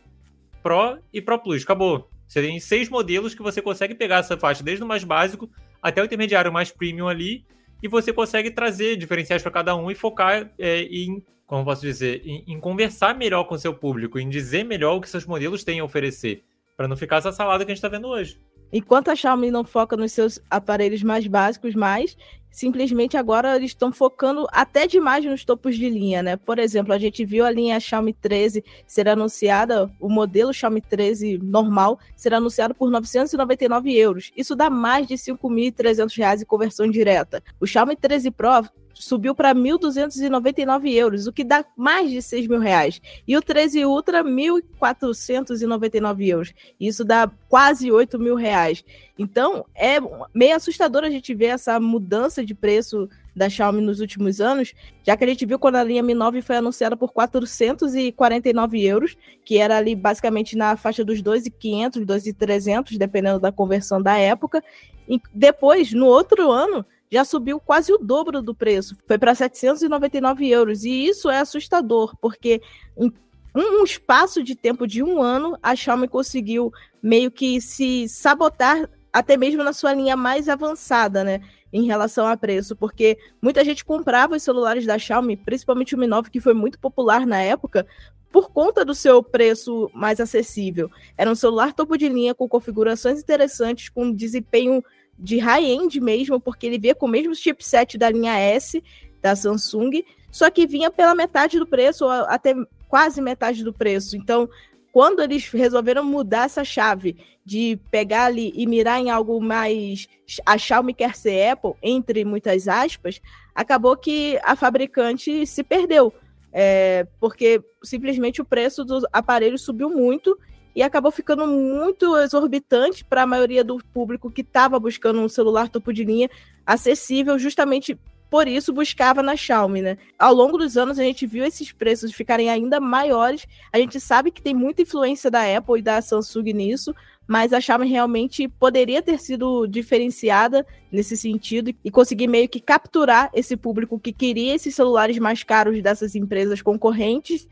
[0.63, 2.09] Pro e Pro Plus, acabou.
[2.27, 5.49] Você tem seis modelos que você consegue pegar essa faixa desde o mais básico
[5.81, 7.45] até o intermediário mais premium ali,
[7.81, 12.21] e você consegue trazer diferenciais para cada um e focar é, em, como posso dizer,
[12.25, 15.79] em, em, conversar melhor com seu público, em dizer melhor o que seus modelos têm
[15.79, 16.43] a oferecer,
[16.75, 18.39] para não ficar essa salada que a gente está vendo hoje.
[18.73, 22.17] Enquanto a Xiaomi não foca nos seus aparelhos mais básicos, mais
[22.55, 26.37] simplesmente agora eles estão focando até demais nos topos de linha, né?
[26.37, 31.37] Por exemplo, a gente viu a linha Xiaomi 13 ser anunciada, o modelo Xiaomi 13
[31.43, 34.31] normal será anunciado por 999 euros.
[34.37, 37.43] Isso dá mais de 5.300 reais em conversão direta.
[37.59, 38.63] O Xiaomi 13 Pro
[38.95, 43.01] subiu para 1.299 euros, o que dá mais de 6 mil reais.
[43.27, 46.53] E o 13 Ultra, 1.499 euros.
[46.79, 48.83] Isso dá quase 8 mil reais.
[49.19, 49.97] Então, é
[50.33, 55.17] meio assustador a gente ver essa mudança de preço da Xiaomi nos últimos anos, já
[55.17, 59.57] que a gente viu quando a linha Mi 9 foi anunciada por 449 euros, que
[59.57, 64.63] era ali basicamente na faixa dos 2.500, 2.300, dependendo da conversão da época.
[65.07, 70.47] E depois, no outro ano, já subiu quase o dobro do preço, foi para 799
[70.49, 70.83] euros.
[70.83, 72.61] E isso é assustador, porque
[72.97, 73.11] em
[73.55, 79.37] um espaço de tempo de um ano, a Xiaomi conseguiu meio que se sabotar até
[79.37, 81.39] mesmo na sua linha mais avançada, né?
[81.71, 86.05] Em relação a preço, porque muita gente comprava os celulares da Xiaomi, principalmente o Mi
[86.05, 87.87] 9, que foi muito popular na época,
[88.29, 90.91] por conta do seu preço mais acessível.
[91.17, 94.83] Era um celular topo de linha com configurações interessantes, com desempenho
[95.17, 98.83] de high-end mesmo, porque ele vinha com o mesmo chipset da linha S
[99.21, 102.53] da Samsung, só que vinha pela metade do preço, ou até
[102.87, 104.15] quase metade do preço.
[104.17, 104.49] Então,
[104.91, 110.07] quando eles resolveram mudar essa chave de pegar ali e mirar em algo mais
[110.45, 113.21] a Xiaomi quer ser Apple, entre muitas aspas,
[113.53, 116.13] acabou que a fabricante se perdeu.
[116.51, 120.39] É, porque simplesmente o preço do aparelho subiu muito
[120.75, 125.69] e acabou ficando muito exorbitante para a maioria do público que estava buscando um celular
[125.69, 126.29] topo de linha
[126.65, 127.97] acessível, justamente
[128.29, 129.97] por isso buscava na Xiaomi, né?
[130.19, 133.47] Ao longo dos anos a gente viu esses preços ficarem ainda maiores.
[133.71, 136.93] A gente sabe que tem muita influência da Apple e da Samsung nisso,
[137.27, 143.29] mas a Xiaomi realmente poderia ter sido diferenciada nesse sentido e conseguir meio que capturar
[143.33, 147.47] esse público que queria esses celulares mais caros dessas empresas concorrentes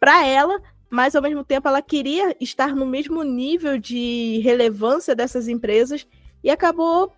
[0.00, 0.60] para ela,
[0.94, 6.06] mas ao mesmo tempo ela queria estar no mesmo nível de relevância dessas empresas
[6.42, 7.12] e acabou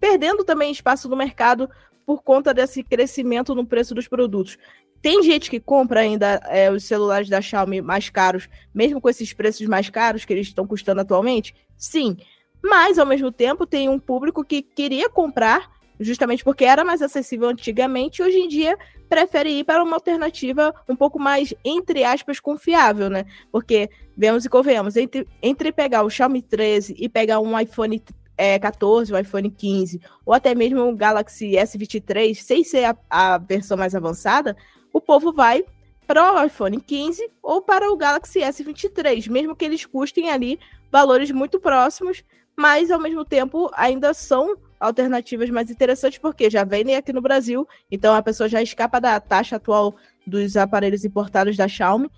[0.00, 1.68] perdendo também espaço no mercado
[2.06, 4.56] por conta desse crescimento no preço dos produtos.
[5.02, 9.30] Tem gente que compra ainda é, os celulares da Xiaomi mais caros, mesmo com esses
[9.34, 11.54] preços mais caros que eles estão custando atualmente?
[11.76, 12.16] Sim.
[12.64, 17.48] Mas, ao mesmo tempo, tem um público que queria comprar justamente porque era mais acessível
[17.48, 18.76] antigamente, e hoje em dia
[19.08, 23.24] prefere ir para uma alternativa um pouco mais, entre aspas, confiável, né?
[23.50, 28.02] Porque, vemos e convenhamos, entre, entre pegar o Xiaomi 13 e pegar um iPhone
[28.36, 33.38] é, 14, o iPhone 15, ou até mesmo o Galaxy S23, sem ser a, a
[33.38, 34.56] versão mais avançada,
[34.92, 35.64] o povo vai
[36.06, 40.58] para o iPhone 15 ou para o Galaxy S23, mesmo que eles custem ali
[40.90, 42.24] valores muito próximos,
[42.56, 47.66] mas ao mesmo tempo ainda são alternativas mais interessantes, porque já vendem aqui no Brasil,
[47.90, 49.94] então a pessoa já escapa da taxa atual
[50.26, 52.10] dos aparelhos importados da Xiaomi.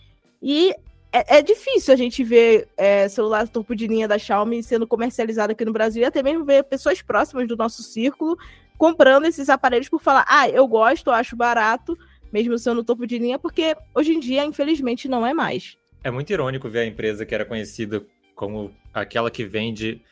[0.43, 0.75] E
[1.13, 5.53] é, é difícil a gente ver é, celular topo de linha da Xiaomi sendo comercializado
[5.53, 8.37] aqui no Brasil e até mesmo ver pessoas próximas do nosso círculo
[8.77, 11.97] comprando esses aparelhos por falar, ah, eu gosto, acho barato,
[12.33, 15.77] mesmo sendo topo de linha, porque hoje em dia, infelizmente, não é mais.
[16.03, 18.05] É muito irônico ver a empresa que era conhecida
[18.35, 20.03] como aquela que vende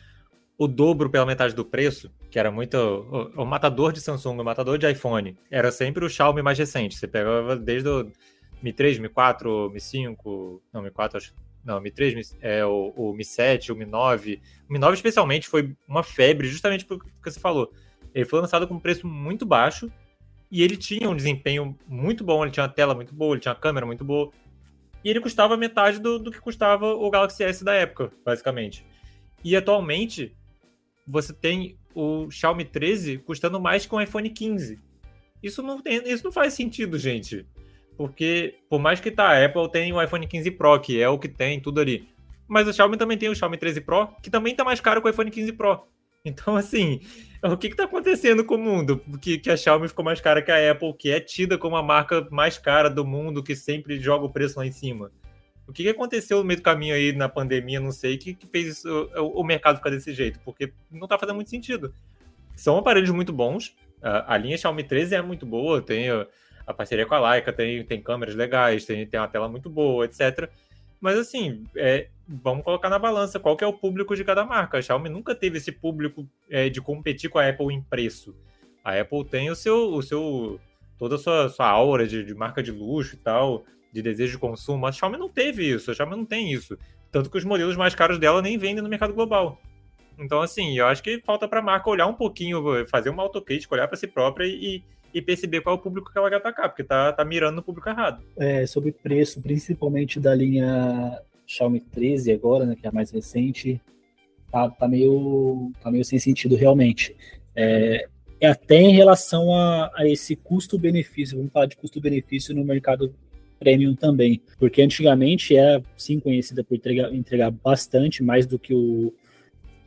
[0.57, 2.75] o dobro pela metade do preço, que era muito.
[2.77, 6.97] O, o, matador de Samsung, o matador de iPhone, era sempre o Xiaomi mais recente.
[6.97, 8.11] Você pegava desde o
[8.63, 10.63] Mi 3, Mi 4, Mi 5.
[10.73, 11.35] Não, Mi 4, acho.
[11.63, 14.41] Não, Mi 3, é, o, o Mi 7, o Mi 9.
[14.67, 17.71] O Mi 9, especialmente, foi uma febre, justamente por que você falou.
[18.15, 19.93] Ele foi lançado com um preço muito baixo
[20.51, 22.43] e ele tinha um desempenho muito bom.
[22.43, 24.33] Ele tinha uma tela muito boa, ele tinha uma câmera muito boa.
[25.05, 28.87] E ele custava metade do, do que custava o Galaxy S da época, basicamente.
[29.45, 30.35] E atualmente,
[31.07, 34.79] você tem o Xiaomi 13 custando mais que um iPhone 15.
[35.43, 37.47] Isso não, tem, isso não faz sentido, gente.
[37.97, 41.19] Porque, por mais que tá, a Apple tem o iPhone 15 Pro, que é o
[41.19, 42.09] que tem tudo ali.
[42.49, 45.09] mas o Xiaomi também tem o Xiaomi 13 Pro, que também tá mais caro que
[45.09, 45.87] o iPhone 15 Pro.
[46.25, 47.01] Então, assim,
[47.43, 49.03] o que está acontecendo com o mundo?
[49.21, 51.83] Que, que a Xiaomi ficou mais cara que a Apple, que é tida como a
[51.83, 55.11] marca mais cara do mundo, que sempre joga o preço lá em cima.
[55.67, 58.47] O que, que aconteceu no meio do caminho aí na pandemia, não sei, que, que
[58.47, 60.41] fez o, o, mercado ficar desse jeito?
[60.45, 61.95] Porque não está fazendo muito sentido.
[62.57, 66.27] São aparelhos muito bons, a, a, linha Xiaomi 13 é muito boa, tem a,
[66.67, 70.05] a parceria com a Leica, tem, tem câmeras legais, tem, tem uma tela muito boa,
[70.05, 70.51] etc.
[71.01, 74.79] Mas assim, é, vamos colocar na balança qual que é o público de cada marca.
[74.79, 78.35] A Xiaomi nunca teve esse público é, de competir com a Apple em preço.
[78.85, 80.61] A Apple tem o seu, o seu
[80.99, 84.39] toda a sua, sua aura de, de marca de luxo e tal, de desejo de
[84.39, 84.87] consumo.
[84.87, 86.79] A Xiaomi não teve isso, a Xiaomi não tem isso.
[87.11, 89.61] Tanto que os modelos mais caros dela nem vendem no mercado global.
[90.19, 93.75] Então, assim, eu acho que falta para a marca olhar um pouquinho, fazer uma autocrítica,
[93.75, 94.83] olhar para si própria e,
[95.13, 97.63] e perceber qual é o público que ela quer atacar, porque tá, tá mirando no
[97.63, 98.23] público errado.
[98.37, 103.81] É, sobre preço, principalmente da linha Xiaomi 13 agora, né, que é a mais recente,
[104.51, 107.17] tá, tá, meio, tá meio sem sentido realmente.
[107.55, 108.07] É,
[108.41, 113.15] é até em relação a, a esse custo-benefício, vamos falar de custo-benefício no mercado
[113.63, 119.13] premium também, porque antigamente era sim conhecida por entregar, entregar bastante, mais do que o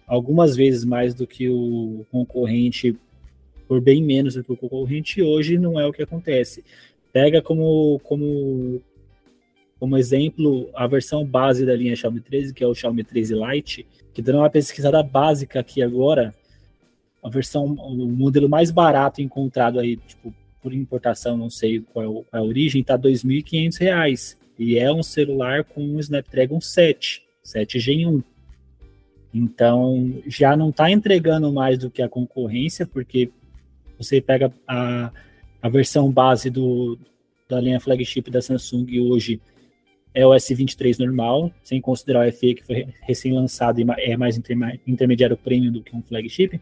[0.07, 2.95] algumas vezes mais do que o concorrente
[3.67, 6.63] por bem menos do que o concorrente, hoje não é o que acontece.
[7.11, 8.81] Pega como, como,
[9.79, 13.87] como exemplo a versão base da linha Xiaomi 13, que é o Xiaomi 13 Lite,
[14.13, 16.33] que dando uma pesquisada básica aqui agora,
[17.23, 20.33] a versão, o modelo mais barato encontrado aí, tipo,
[20.65, 24.35] por importação, não sei qual é, a origem, tá R$ 2.500.
[24.57, 28.23] E é um celular com um Snapdragon 7, 7 Gen 1.
[29.31, 33.29] Então, já não está entregando mais do que a concorrência, porque
[33.95, 35.11] você pega a,
[35.61, 36.97] a versão base do,
[37.47, 39.39] da linha flagship da Samsung hoje
[40.15, 44.35] é o S23 normal, sem considerar o FE que foi recém-lançado e é mais
[44.87, 46.59] intermediário premium do que um flagship.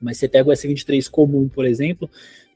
[0.00, 2.10] Mas você pega o S23 comum, por exemplo,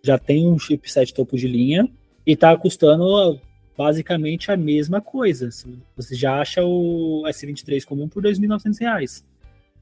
[0.08, 1.88] já tem um chipset topo de linha
[2.26, 3.38] e está custando
[3.76, 5.50] basicamente a mesma coisa.
[5.96, 9.22] Você já acha o S23 comum por R$ 2.900.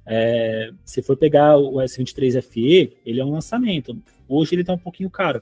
[0.05, 3.97] É, se for pegar o S23 FE, ele é um lançamento.
[4.29, 5.41] Hoje ele está um pouquinho caro,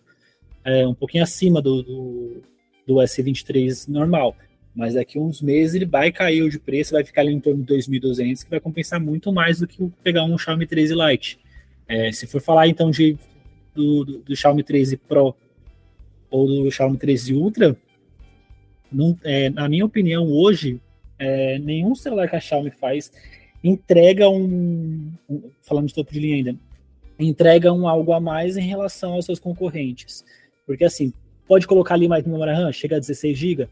[0.62, 2.42] é, um pouquinho acima do, do,
[2.86, 4.36] do, S23 normal.
[4.74, 7.74] Mas daqui uns meses ele vai cair de preço, vai ficar ali em torno de
[7.74, 11.38] 2.200, que vai compensar muito mais do que pegar um Xiaomi 13 Lite.
[11.88, 13.16] É, se for falar então de,
[13.74, 15.34] do, do, do, Xiaomi 13 Pro
[16.30, 17.76] ou do Xiaomi 13 Ultra,
[18.90, 20.80] não, é, na minha opinião, hoje,
[21.18, 23.12] é, nenhum celular que a Xiaomi faz
[23.62, 26.56] entrega um, um, falando de topo de linha ainda,
[27.18, 30.24] entrega um algo a mais em relação aos seus concorrentes.
[30.66, 31.12] Porque assim,
[31.46, 33.68] pode colocar ali mais memória RAM, chega a 16 GB,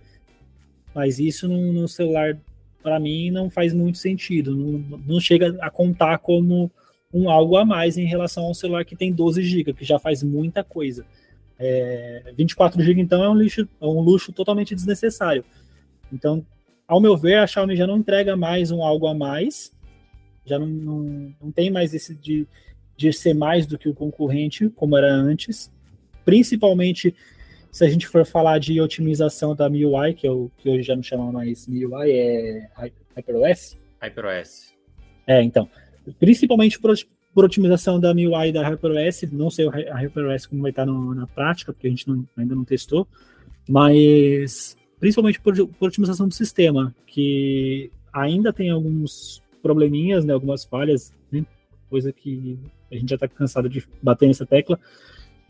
[0.95, 2.39] mas isso no, no celular,
[2.83, 4.57] para mim, não faz muito sentido.
[4.57, 6.71] Não, não, chega a contar como
[7.13, 10.23] um algo a mais em relação ao celular que tem 12 GB, que já faz
[10.23, 11.05] muita coisa.
[11.59, 15.45] É, 24 GB, então, é um, lixo, é um luxo totalmente desnecessário.
[16.13, 16.45] Então,
[16.89, 19.73] ao meu ver, a Xiaomi já não entrega mais um algo a mais,
[20.45, 22.47] já não, não, não tem mais esse de,
[22.97, 25.73] de ser mais do que o concorrente, como era antes.
[26.25, 27.15] Principalmente
[27.71, 31.03] se a gente for falar de otimização da MIUI, que, o, que hoje já não
[31.03, 32.69] chama mais MIUI, é
[33.17, 33.79] HyperOS.
[34.03, 34.75] HyperOS.
[35.27, 35.69] É, então.
[36.19, 36.95] Principalmente por,
[37.35, 41.15] por otimização da MIUI e da HyperOS, não sei a HyperOS como vai estar no,
[41.15, 43.07] na prática, porque a gente não, ainda não testou,
[43.69, 51.15] mas principalmente por, por otimização do sistema, que ainda tem alguns probleminhas, né, algumas falhas,
[51.31, 51.45] né,
[51.89, 52.59] coisa que
[52.91, 54.79] a gente já está cansado de bater nessa tecla,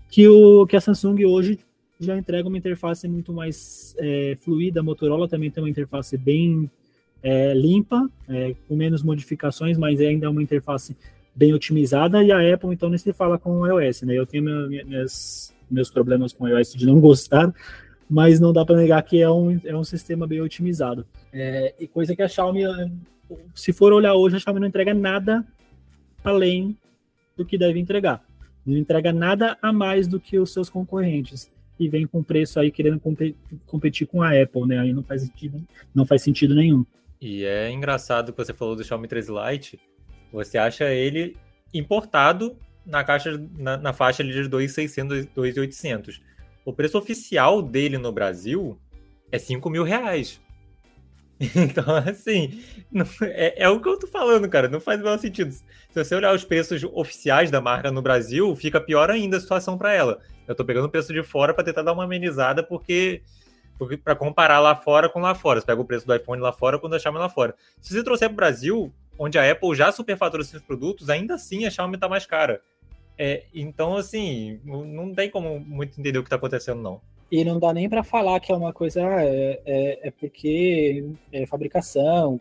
[0.09, 1.59] que, o, que a Samsung hoje
[1.99, 6.71] já entrega uma interface muito mais é, fluida, a Motorola também tem uma interface bem
[7.23, 10.97] é, limpa, é, com menos modificações, mas ainda é uma interface
[11.35, 14.45] bem otimizada, e a Apple, então, nem se fala com o iOS, né, eu tenho
[14.45, 17.53] minha, minhas, meus problemas com o iOS de não gostar,
[18.09, 21.07] mas não dá para negar que é um, é um sistema bem otimizado.
[21.33, 22.65] É, e coisa que a Xiaomi
[23.55, 25.47] se for olhar hoje, a Xiaomi não entrega nada
[26.25, 26.77] além
[27.37, 28.25] do que deve entregar.
[28.65, 32.71] Não entrega nada a mais do que os seus concorrentes e vem com preço aí
[32.71, 33.01] querendo
[33.67, 34.79] competir com a Apple, né?
[34.79, 35.61] Aí não faz sentido,
[35.95, 36.85] não faz sentido nenhum.
[37.23, 39.81] E é engraçado que você falou do Xiaomi 13 Lite.
[40.33, 41.37] Você acha ele
[41.73, 46.21] importado na caixa na, na faixa de 2.600, 2.800.
[46.65, 48.77] O preço oficial dele no Brasil
[49.31, 50.41] é 5 mil reais.
[51.57, 54.69] Então, assim, não, é, é, o que eu tô falando, cara.
[54.69, 55.53] Não faz o menor sentido.
[55.53, 59.77] Se você olhar os preços oficiais da marca no Brasil, fica pior ainda a situação
[59.77, 60.21] para ela.
[60.47, 63.23] Eu tô pegando o preço de fora para tentar dar uma amenizada, porque
[64.03, 65.61] para comparar lá fora com lá fora.
[65.61, 67.55] Você pega o preço do iPhone lá fora com o da Xiaomi lá fora.
[67.81, 71.65] Se você trouxer para o Brasil, onde a Apple já superfatura seus produtos, ainda assim
[71.65, 72.61] a Xiaomi está mais cara.
[73.19, 77.01] É, então, assim, não tem como muito entender o que está acontecendo, não.
[77.31, 81.03] E não dá nem para falar que é uma coisa, ah, é, é, é, porque
[81.33, 82.39] é fabricação,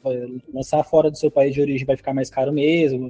[0.53, 3.09] lançar fora do seu país de origem vai ficar mais caro mesmo.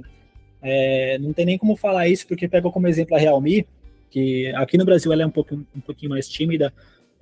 [0.62, 3.66] É, não tem nem como falar isso, porque pegou como exemplo a Realme,
[4.10, 6.72] que aqui no Brasil ela é um, pouco, um pouquinho mais tímida,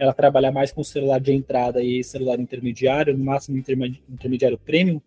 [0.01, 4.99] ela trabalha mais com celular de entrada e celular intermediário, no máximo intermediário premium,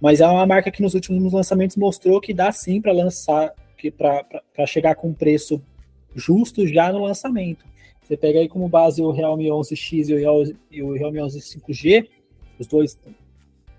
[0.00, 3.54] mas é uma marca que nos últimos lançamentos mostrou que dá sim para lançar,
[3.96, 5.62] para chegar com um preço
[6.16, 7.64] justo já no lançamento.
[8.02, 10.08] Você pega aí como base o Realme 11X
[10.68, 12.08] e o Realme 11 5G,
[12.58, 13.00] os dois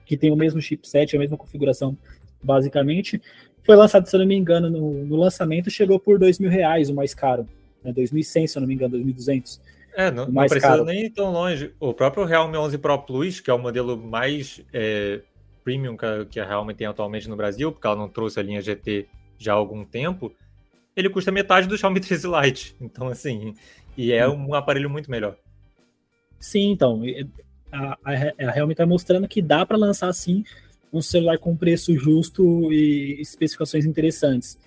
[0.06, 1.98] que tem o mesmo chipset, a mesma configuração
[2.42, 3.22] basicamente.
[3.62, 6.90] Foi lançado, se eu não me engano, no, no lançamento chegou por dois mil reais
[6.90, 7.46] o mais caro.
[7.84, 7.92] Né?
[7.92, 9.60] 2.100, se eu não me engano, 2.200.
[9.96, 10.86] É, não, não precisa caro.
[10.86, 11.74] nem ir tão longe.
[11.80, 15.22] O próprio Realme 11 Pro Plus, que é o modelo mais é,
[15.64, 15.98] premium
[16.30, 19.54] que a Realme tem atualmente no Brasil, porque ela não trouxe a linha GT já
[19.54, 20.32] há algum tempo,
[20.96, 22.76] ele custa metade do Xiaomi 13 Lite.
[22.80, 23.56] Então, assim,
[23.98, 25.36] e é um aparelho muito melhor.
[26.40, 27.02] Sim, então,
[27.72, 30.44] a, a, a Realme está mostrando que dá para lançar, sim,
[30.92, 34.60] um celular com preço justo e especificações interessantes.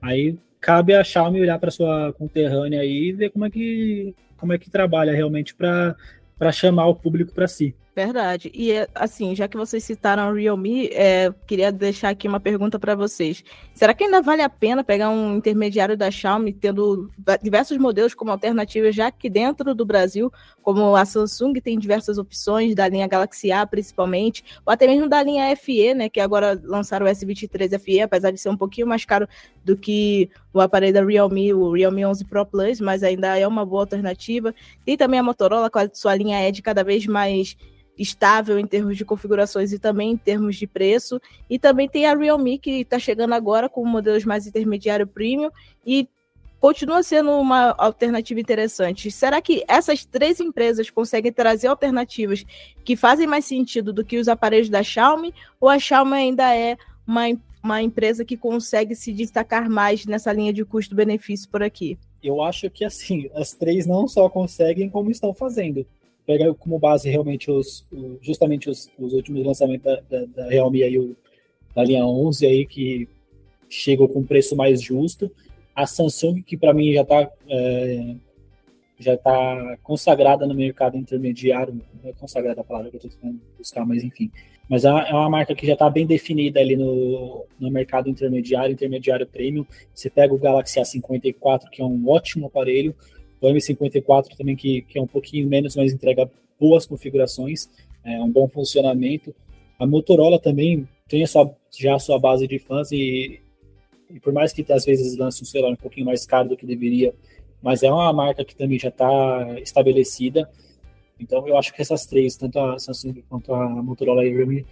[0.00, 4.14] Aí cabe a Xiaomi olhar para sua conterrânea aí e ver como é que
[4.44, 5.96] como é que trabalha realmente para
[6.52, 7.74] chamar o público para si.
[7.96, 8.50] Verdade.
[8.52, 12.96] E assim, já que vocês citaram o Realme, é, queria deixar aqui uma pergunta para
[12.96, 13.44] vocês.
[13.72, 17.08] Será que ainda vale a pena pegar um intermediário da Xiaomi, tendo
[17.40, 20.30] diversos modelos como alternativa, já que dentro do Brasil,
[20.60, 25.22] como a Samsung tem diversas opções, da linha Galaxy A principalmente, ou até mesmo da
[25.22, 29.04] linha FE, né, que agora lançaram o S23 FE, apesar de ser um pouquinho mais
[29.04, 29.28] caro
[29.64, 33.64] do que o aparelho da Realme, o Realme 11 Pro Plus, mas ainda é uma
[33.64, 34.54] boa alternativa.
[34.84, 37.56] Tem também a Motorola com a sua linha Edge cada vez mais
[37.98, 41.20] estável em termos de configurações e também em termos de preço.
[41.48, 45.50] E também tem a Realme, que está chegando agora com modelos mais intermediário premium
[45.86, 46.08] e
[46.64, 49.10] continua sendo uma alternativa interessante.
[49.10, 52.44] Será que essas três empresas conseguem trazer alternativas
[52.84, 55.34] que fazem mais sentido do que os aparelhos da Xiaomi?
[55.60, 57.24] Ou a Xiaomi ainda é uma,
[57.64, 61.98] uma empresa que consegue se destacar mais nessa linha de custo-benefício por aqui?
[62.22, 65.86] Eu acho que assim, as três não só conseguem, como estão fazendo
[66.26, 67.84] pega como base realmente os,
[68.20, 71.16] justamente os, os últimos lançamentos da, da, da Realme aí, o,
[71.74, 73.08] da linha 11 aí, que
[73.68, 75.30] chegou com preço mais justo.
[75.74, 78.14] A Samsung, que para mim já está é,
[79.04, 83.40] já tá consagrada no mercado intermediário, não é consagrada a palavra que eu estou tentando
[83.58, 84.30] buscar, mas enfim.
[84.68, 88.72] Mas é uma, é marca que já está bem definida ali no, no mercado intermediário,
[88.72, 89.66] intermediário premium.
[89.94, 92.94] Você pega o Galaxy A54, que é um ótimo aparelho,
[93.40, 97.68] o M54 também, que, que é um pouquinho menos, mas entrega boas configurações,
[98.02, 99.34] é, um bom funcionamento.
[99.78, 103.40] A Motorola também tem a sua, já a sua base de fãs e,
[104.08, 106.64] e por mais que às vezes lance um celular um pouquinho mais caro do que
[106.64, 107.14] deveria,
[107.64, 110.48] mas é uma marca que também já está estabelecida.
[111.18, 114.66] Então eu acho que essas três, tanto a Samsung quanto a Motorola e a Realme,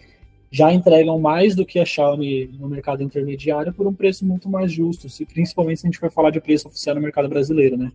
[0.51, 4.71] já entregam mais do que a Xiaomi no mercado intermediário por um preço muito mais
[4.71, 7.91] justo, principalmente se a gente for falar de preço oficial no mercado brasileiro, né?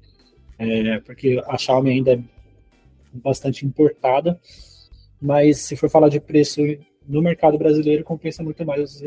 [0.58, 2.20] é, porque a Xiaomi ainda é
[3.14, 4.40] bastante importada,
[5.22, 6.62] mas se for falar de preço
[7.08, 9.02] no mercado brasileiro, compensa muito mais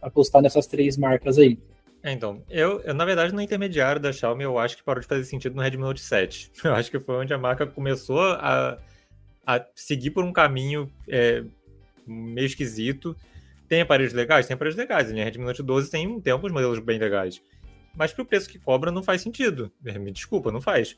[0.00, 1.58] apostar nessas três marcas aí.
[2.02, 5.06] É, então, eu, eu, na verdade, no intermediário da Xiaomi, eu acho que parou de
[5.06, 6.52] fazer sentido no Redmi Note 7.
[6.62, 8.78] Eu acho que foi onde a marca começou a,
[9.44, 11.42] a seguir por um caminho é,
[12.06, 13.16] meio esquisito.
[13.68, 14.46] Tem aparelhos legais?
[14.46, 15.10] Tem aparelhos legais.
[15.10, 17.42] A Redmi Note 12 tem, tem alguns modelos bem legais
[17.98, 19.72] mas pro preço que cobra não faz sentido.
[19.82, 20.96] Me desculpa, não faz.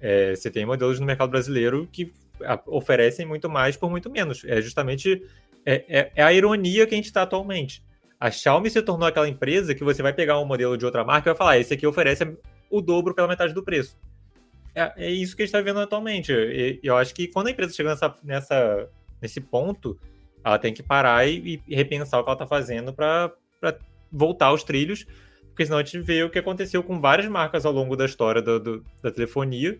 [0.00, 2.12] É, você tem modelos no mercado brasileiro que
[2.66, 4.44] oferecem muito mais por muito menos.
[4.44, 5.20] É justamente
[5.66, 7.82] é, é, é a ironia que a gente está atualmente.
[8.20, 11.28] A Xiaomi se tornou aquela empresa que você vai pegar um modelo de outra marca
[11.28, 12.36] e vai falar: ah, esse aqui oferece
[12.70, 13.96] o dobro pela metade do preço.
[14.74, 16.32] É, é isso que a gente está vendo atualmente.
[16.32, 18.88] E, eu acho que quando a empresa chega nessa, nessa,
[19.20, 19.98] nesse ponto,
[20.44, 23.32] ela tem que parar e, e repensar o que ela está fazendo para
[24.10, 25.06] voltar aos trilhos
[25.58, 28.40] porque senão a gente vê o que aconteceu com várias marcas ao longo da história
[28.40, 29.76] do, do, da telefonia,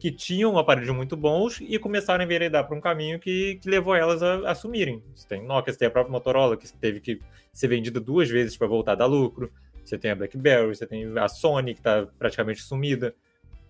[0.00, 3.94] que tinham aparelhos muito bons e começaram a enveredar para um caminho que, que levou
[3.94, 5.02] elas a, a assumirem.
[5.14, 7.20] Você tem Nokia, você tem a própria Motorola, que teve que
[7.52, 9.52] ser vendida duas vezes para voltar a dar lucro.
[9.84, 13.14] Você tem a BlackBerry, você tem a Sony, que está praticamente sumida.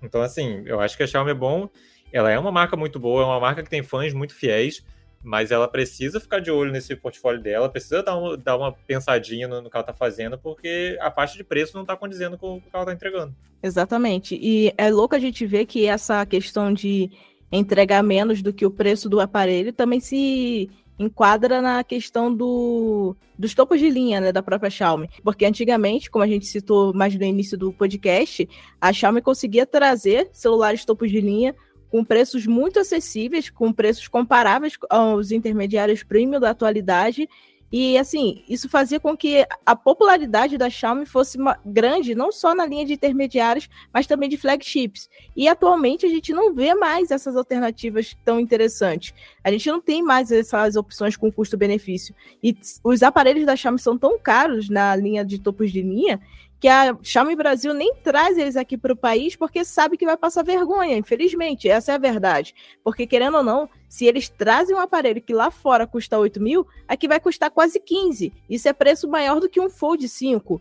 [0.00, 1.68] Então, assim, eu acho que a Xiaomi é bom.
[2.12, 4.84] Ela é uma marca muito boa, é uma marca que tem fãs muito fiéis
[5.22, 9.46] mas ela precisa ficar de olho nesse portfólio dela, precisa dar uma, dar uma pensadinha
[9.46, 12.56] no, no que ela está fazendo, porque a faixa de preço não está condizendo com
[12.56, 13.34] o que ela está entregando.
[13.62, 14.38] Exatamente.
[14.40, 17.10] E é louco a gente ver que essa questão de
[17.52, 23.54] entregar menos do que o preço do aparelho, também se enquadra na questão do, dos
[23.54, 25.08] topos de linha né, da própria Xiaomi.
[25.24, 28.48] Porque antigamente, como a gente citou mais no início do podcast,
[28.80, 31.54] a Xiaomi conseguia trazer celulares topos de linha
[31.90, 37.28] com preços muito acessíveis, com preços comparáveis aos intermediários premium da atualidade
[37.72, 42.66] e assim, isso fazia com que a popularidade da Xiaomi fosse grande, não só na
[42.66, 45.08] linha de intermediários, mas também de flagships.
[45.36, 49.14] E atualmente a gente não vê mais essas alternativas tão interessantes.
[49.44, 52.12] A gente não tem mais essas opções com custo-benefício.
[52.42, 56.20] E os aparelhos da Xiaomi são tão caros na linha de topos de linha
[56.60, 60.16] que a Xiaomi Brasil nem traz eles aqui para o país porque sabe que vai
[60.16, 62.54] passar vergonha, infelizmente, essa é a verdade.
[62.84, 66.66] Porque, querendo ou não, se eles trazem um aparelho que lá fora custa 8 mil,
[66.86, 68.30] aqui vai custar quase 15.
[68.48, 70.60] Isso é preço maior do que um Fold 5.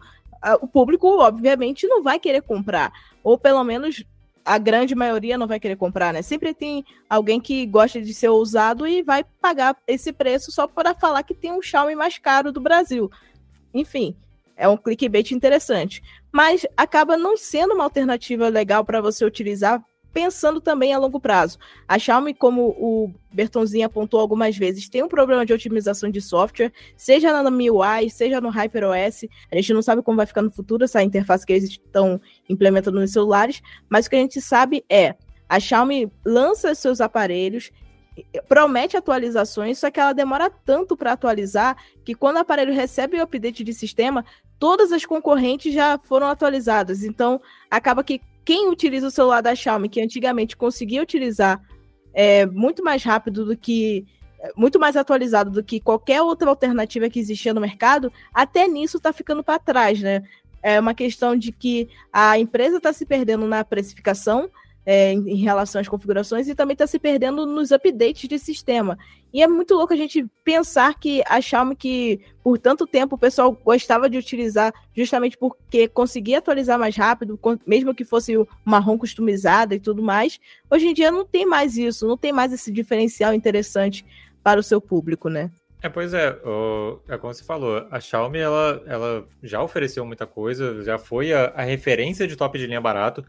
[0.62, 2.93] O público, obviamente, não vai querer comprar.
[3.22, 4.06] Ou pelo menos
[4.45, 6.22] a grande maioria não vai querer comprar, né?
[6.22, 10.95] Sempre tem alguém que gosta de ser ousado e vai pagar esse preço só para
[10.95, 13.12] falar que tem um Xiaomi mais caro do Brasil.
[13.74, 14.16] Enfim,
[14.60, 16.03] é um clickbait interessante.
[16.32, 21.57] Mas acaba não sendo uma alternativa legal para você utilizar pensando também a longo prazo.
[21.88, 26.74] A Xiaomi, como o Bertonzinho apontou algumas vezes, tem um problema de otimização de software,
[26.97, 29.26] seja na MIUI, seja no HyperOS.
[29.51, 32.99] A gente não sabe como vai ficar no futuro essa interface que eles estão implementando
[32.99, 35.16] nos celulares, mas o que a gente sabe é
[35.47, 37.72] a Xiaomi lança seus aparelhos,
[38.47, 43.24] promete atualizações, só que ela demora tanto para atualizar que quando o aparelho recebe o
[43.24, 44.26] update de sistema,
[44.60, 47.03] todas as concorrentes já foram atualizadas.
[47.03, 47.41] Então,
[47.72, 51.62] acaba que quem utiliza o celular da Xiaomi, que antigamente conseguia utilizar
[52.14, 54.05] é, muito mais rápido do que.
[54.55, 59.12] Muito mais atualizado do que qualquer outra alternativa que existia no mercado, até nisso está
[59.12, 60.24] ficando para trás, né?
[60.64, 64.49] É uma questão de que a empresa está se perdendo na precificação,
[64.86, 68.97] é, em relação às configurações e também está se perdendo nos updates de sistema.
[69.32, 73.19] E é muito louco a gente pensar que a Xiaomi, que por tanto tempo o
[73.19, 78.97] pessoal gostava de utilizar justamente porque conseguia atualizar mais rápido, mesmo que fosse uma ROM
[78.97, 82.71] customizada e tudo mais, hoje em dia não tem mais isso, não tem mais esse
[82.71, 84.03] diferencial interessante
[84.43, 85.51] para o seu público, né?
[85.82, 90.27] É, pois é, o, é como você falou, a Xiaomi ela, ela já ofereceu muita
[90.27, 93.23] coisa, já foi a, a referência de top de linha barato.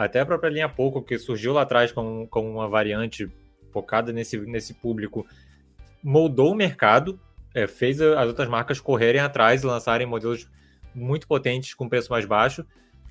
[0.00, 3.30] Até a própria linha Poco, que surgiu lá atrás como uma variante
[3.70, 5.26] focada nesse, nesse público,
[6.02, 7.20] moldou o mercado,
[7.54, 10.48] é, fez as outras marcas correrem atrás e lançarem modelos
[10.94, 12.64] muito potentes com preço mais baixo.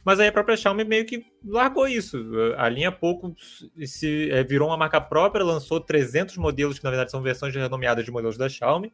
[0.04, 2.26] Mas aí a própria Xiaomi meio que largou isso.
[2.58, 3.36] A linha Poco
[3.86, 8.04] se é, virou uma marca própria, lançou 300 modelos que na verdade são versões renomeadas
[8.04, 8.92] de modelos da Xiaomi.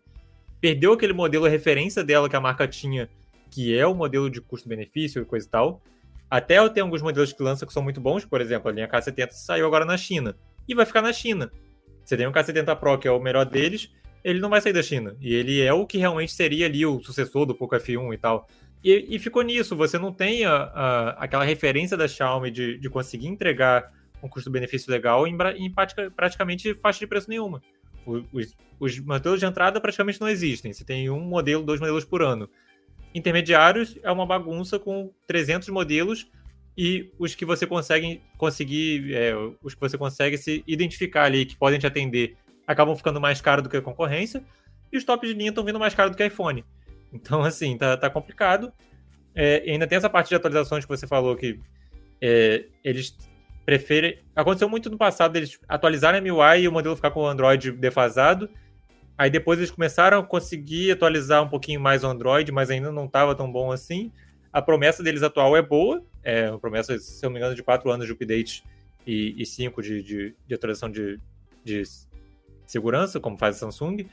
[0.59, 3.09] Perdeu aquele modelo referência dela que a marca tinha,
[3.49, 5.81] que é o modelo de custo-benefício e coisa e tal.
[6.35, 8.89] Até eu tenho alguns modelos que lançam que são muito bons, por exemplo, a linha
[8.89, 10.35] K70 saiu agora na China
[10.67, 11.49] e vai ficar na China.
[12.03, 13.89] Você tem um K70 Pro, que é o melhor deles,
[14.21, 15.15] ele não vai sair da China.
[15.21, 18.49] E ele é o que realmente seria ali o sucessor do Poco F1 e tal.
[18.83, 22.89] E, e ficou nisso, você não tem a, a, aquela referência da Xiaomi de, de
[22.89, 23.89] conseguir entregar
[24.21, 25.73] um custo-benefício legal em, em
[26.13, 27.61] praticamente faixa de preço nenhuma.
[28.05, 30.73] Os, os modelos de entrada praticamente não existem.
[30.73, 32.49] Você tem um modelo, dois modelos por ano.
[33.15, 36.29] Intermediários é uma bagunça com 300 modelos
[36.77, 41.55] e os que você consegue conseguir, é, os que você consegue se identificar ali, que
[41.55, 42.35] podem te atender,
[42.67, 44.43] acabam ficando mais caro do que a concorrência,
[44.91, 46.65] e os tops de linha estão vindo mais caro do que iPhone.
[47.13, 48.73] Então, assim, tá, tá complicado.
[49.33, 51.57] É, ainda tem essa parte de atualizações que você falou que
[52.21, 53.17] é, eles
[53.65, 54.19] preferem.
[54.35, 57.71] Aconteceu muito no passado, eles atualizarem a MIUI e o modelo ficar com o Android
[57.71, 58.49] defasado,
[59.17, 63.05] Aí depois eles começaram a conseguir atualizar um pouquinho mais o Android, mas ainda não
[63.05, 64.11] estava tão bom assim.
[64.51, 67.63] A promessa deles atual é boa, é uma promessa, se eu não me engano, de
[67.63, 68.63] 4 anos de update
[69.05, 71.19] e 5 de, de, de, atualização de,
[71.63, 71.83] de
[72.65, 74.07] segurança, como faz a Samsung,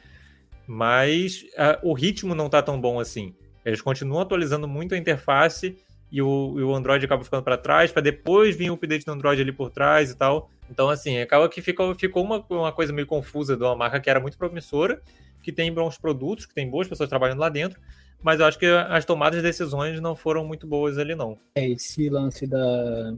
[0.66, 3.34] mas a, o ritmo não está tão bom assim.
[3.64, 5.76] Eles continuam atualizando muito a interface
[6.12, 9.12] e o, e o Android acaba ficando para trás, para depois vir o update do
[9.12, 10.50] Android ali por trás e tal.
[10.70, 14.10] Então, assim, acaba que ficou, ficou uma, uma coisa meio confusa de uma marca que
[14.10, 15.00] era muito promissora,
[15.42, 17.80] que tem bons produtos, que tem boas pessoas trabalhando lá dentro,
[18.22, 21.38] mas eu acho que as tomadas de decisões não foram muito boas ali, não.
[21.54, 23.14] É, esse lance da,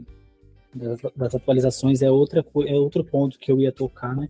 [0.72, 4.28] das, das atualizações é, outra, é outro ponto que eu ia tocar, né?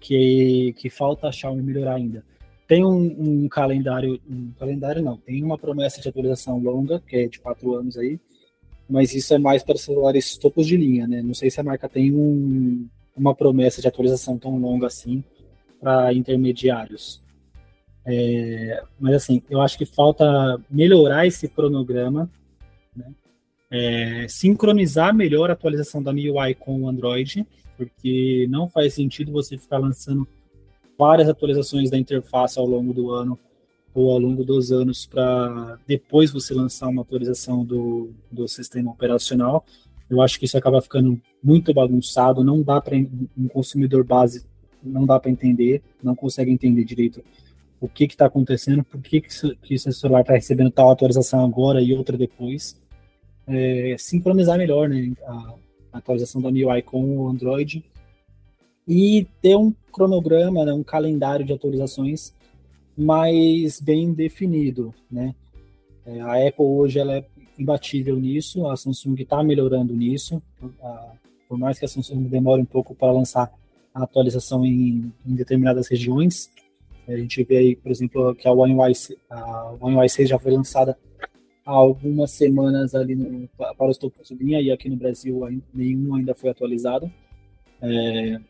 [0.00, 2.24] Que, que falta a Xiaomi melhorar ainda
[2.70, 7.26] tem um, um, calendário, um calendário não, tem uma promessa de atualização longa, que é
[7.26, 8.20] de quatro anos aí,
[8.88, 11.20] mas isso é mais para celulares topos de linha, né?
[11.20, 15.24] Não sei se a marca tem um, uma promessa de atualização tão longa assim
[15.80, 17.20] para intermediários.
[18.06, 20.24] É, mas assim, eu acho que falta
[20.70, 22.30] melhorar esse cronograma,
[22.94, 23.12] né?
[23.68, 27.44] é, sincronizar melhor a atualização da MIUI com o Android,
[27.76, 30.24] porque não faz sentido você ficar lançando
[31.00, 33.38] várias atualizações da interface ao longo do ano
[33.94, 39.64] ou ao longo dos anos para depois você lançar uma atualização do, do sistema operacional.
[40.10, 44.44] Eu acho que isso acaba ficando muito bagunçado, não dá para um consumidor base
[44.82, 47.22] não dá para entender, não consegue entender direito
[47.80, 51.80] o que está acontecendo, por que, que, que esse celular está recebendo tal atualização agora
[51.80, 52.78] e outra depois.
[53.46, 55.54] É, sincronizar melhor né, a,
[55.92, 57.84] a, atualização da MIUI com o Android
[58.92, 62.34] e ter um cronograma, né, um calendário de atualizações
[62.98, 64.92] mais bem definido.
[65.08, 65.32] Né?
[66.04, 67.24] É, a Apple hoje ela é
[67.56, 70.42] imbatível nisso, a Samsung está melhorando nisso,
[71.48, 73.52] por mais que a Samsung demore um pouco para lançar
[73.94, 76.50] a atualização em, em determinadas regiões,
[77.06, 78.92] a gente vê aí, por exemplo, que a One UI,
[79.28, 80.98] a One UI 6 já foi lançada
[81.64, 85.40] há algumas semanas ali no, para os topos de linha e aqui no Brasil
[85.72, 87.10] nenhum ainda foi atualizado.
[87.82, 88.40] É,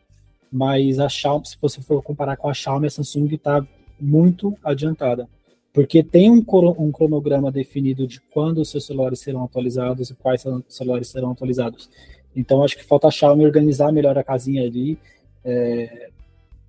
[0.51, 3.65] mas a Xiaomi, se você for comparar com a Xiaomi, a Samsung está
[3.99, 5.29] muito adiantada,
[5.73, 6.43] porque tem um,
[6.77, 11.89] um, cronograma definido de quando os seus celulares serão atualizados e quais celulares serão atualizados.
[12.35, 14.97] Então acho que falta a Xiaomi organizar melhor a casinha ali,
[15.45, 16.09] é,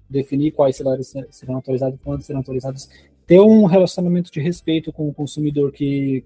[0.09, 2.89] definir quais celulares serão atualizados, quando serão atualizados,
[3.26, 6.24] ter um relacionamento de respeito com o consumidor que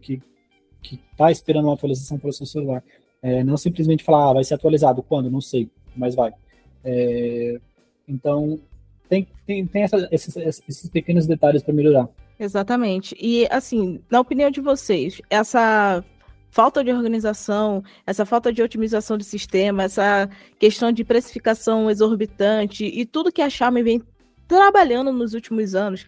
[0.87, 2.83] que está esperando uma atualização para o seu celular.
[3.21, 5.31] É, não simplesmente falar, ah, vai ser atualizado, quando?
[5.31, 6.33] Não sei, mas vai.
[6.87, 7.59] É,
[8.09, 8.61] então,
[9.09, 12.09] tem, tem, tem essa, esses, esses pequenos detalhes para melhorar.
[12.39, 13.17] Exatamente.
[13.21, 16.05] E, assim, na opinião de vocês, essa
[16.51, 20.29] falta de organização, essa falta de otimização do sistema, essa
[20.59, 24.03] questão de precificação exorbitante e tudo que a Xiaomi vem
[24.47, 26.07] trabalhando nos últimos anos,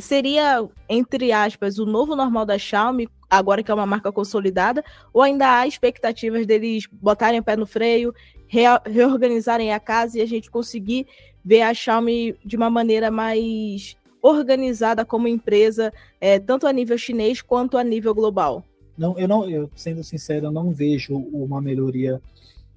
[0.00, 5.22] seria, entre aspas, o novo normal da Xiaomi, agora que é uma marca consolidada, ou
[5.22, 8.14] ainda há expectativas deles botarem o pé no freio,
[8.46, 11.06] reorganizarem a casa e a gente conseguir
[11.44, 17.40] ver a Xiaomi de uma maneira mais organizada como empresa, é, tanto a nível chinês
[17.40, 18.64] quanto a nível global?
[18.96, 22.20] Não, eu não, eu, sendo sincero, eu não vejo uma melhoria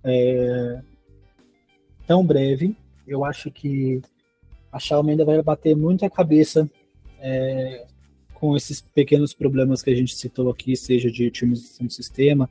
[0.03, 0.79] é,
[2.07, 2.77] tão breve.
[3.05, 4.01] Eu acho que
[4.71, 6.69] a Xiaomi ainda vai bater muito a cabeça
[7.23, 7.85] é,
[8.33, 12.49] com esses pequenos problemas que a gente citou aqui, seja de otimização do sistema,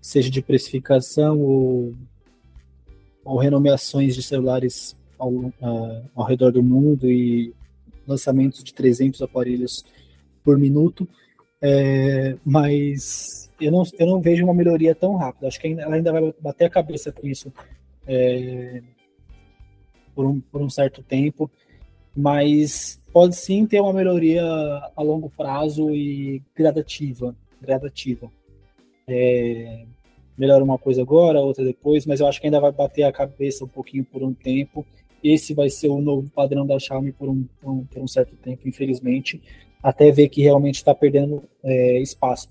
[0.00, 1.92] seja de precificação ou,
[3.24, 7.52] ou renomeações de celulares ao, uh, ao redor do mundo e
[8.06, 9.84] lançamentos de 300 aparelhos
[10.44, 11.08] por minuto.
[11.60, 15.48] É, mas eu não, eu não vejo uma melhoria tão rápida.
[15.48, 17.52] Acho que ela ainda vai bater a cabeça com isso
[18.06, 18.82] é,
[20.14, 21.50] por, um, por um certo tempo,
[22.16, 27.34] mas pode sim ter uma melhoria a longo prazo e gradativa.
[27.60, 28.30] gradativa.
[29.06, 29.84] É,
[30.36, 33.64] melhora uma coisa agora, outra depois, mas eu acho que ainda vai bater a cabeça
[33.64, 34.86] um pouquinho por um tempo.
[35.22, 38.68] Esse vai ser o novo padrão da Xiaomi por um, um, por um certo tempo,
[38.68, 39.40] infelizmente
[39.82, 42.48] até ver que realmente está perdendo é, espaço.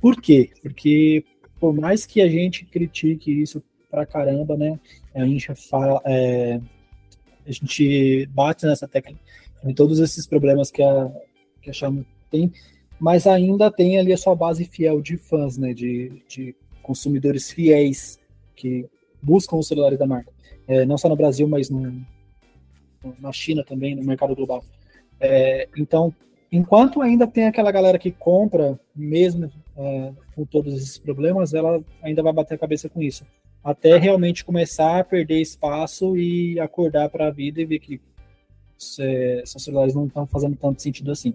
[0.00, 0.50] Por quê?
[0.60, 1.24] Porque
[1.58, 4.78] por mais que a gente critique isso pra caramba, né?
[5.14, 6.60] A gente fala, é,
[7.46, 9.14] a gente bate nessa tecla
[9.64, 11.10] em todos esses problemas que a,
[11.62, 12.52] que a Xiaomi tem,
[12.98, 15.72] mas ainda tem ali a sua base fiel de fãs, né?
[15.72, 18.20] De, de consumidores fiéis
[18.54, 18.86] que
[19.22, 20.32] buscam os celulares da marca.
[20.68, 22.04] É, não só no Brasil, mas no,
[23.18, 24.64] na China também, no mercado global.
[25.18, 26.14] É, então,
[26.52, 32.22] enquanto ainda tem aquela galera que compra, mesmo é, com todos esses problemas, ela ainda
[32.22, 33.24] vai bater a cabeça com isso.
[33.64, 38.00] Até realmente começar a perder espaço e acordar para a vida e ver que
[39.00, 41.34] é, seus celulares não estão fazendo tanto sentido assim.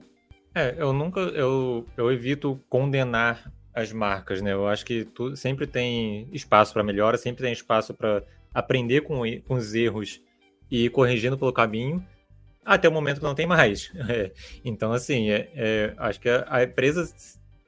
[0.54, 4.54] É, eu nunca, eu, eu evito condenar as marcas, né?
[4.54, 8.24] Eu acho que tu, sempre tem espaço para melhora, sempre tem espaço para
[8.54, 10.22] aprender com, com os erros
[10.70, 12.06] e ir corrigindo pelo caminho
[12.66, 13.92] até o momento que não tem mais.
[14.10, 14.32] É.
[14.64, 17.08] Então, assim, é, é, acho que a, a, empresa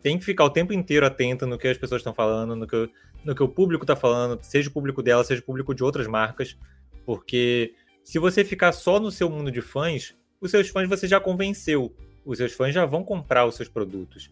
[0.01, 2.89] tem que ficar o tempo inteiro atenta no que as pessoas estão falando, no que,
[3.23, 6.07] no que o público está falando, seja o público dela, seja o público de outras
[6.07, 6.57] marcas,
[7.05, 11.19] porque se você ficar só no seu mundo de fãs, os seus fãs você já
[11.19, 11.95] convenceu,
[12.25, 14.31] os seus fãs já vão comprar os seus produtos.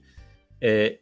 [0.59, 0.99] É,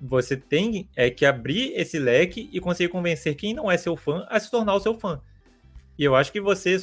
[0.00, 4.26] você tem é, que abrir esse leque e conseguir convencer quem não é seu fã
[4.30, 5.20] a se tornar o seu fã.
[5.98, 6.78] E eu acho que você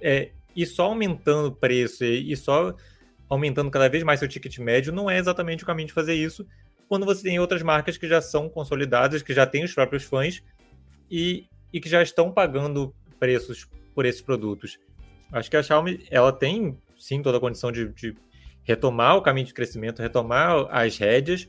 [0.00, 2.74] é, e só aumentando o preço e, só
[3.28, 6.44] aumentando cada vez mais seu ticket médio não é exatamente o caminho de fazer isso
[6.90, 10.42] quando você tem outras marcas que já são consolidadas, que já têm os próprios fãs
[11.08, 14.76] e, e que já estão pagando preços por esses produtos.
[15.30, 18.16] Acho que a Xiaomi ela tem sim toda a condição de, de
[18.64, 21.48] retomar o caminho de crescimento, retomar as rédeas,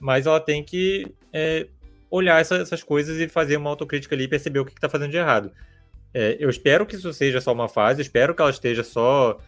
[0.00, 1.68] mas ela tem que é,
[2.10, 5.12] olhar essa, essas coisas e fazer uma autocrítica ali e perceber o que está fazendo
[5.12, 5.52] de errado.
[6.12, 9.38] É, eu espero que isso seja só uma fase, espero que ela esteja só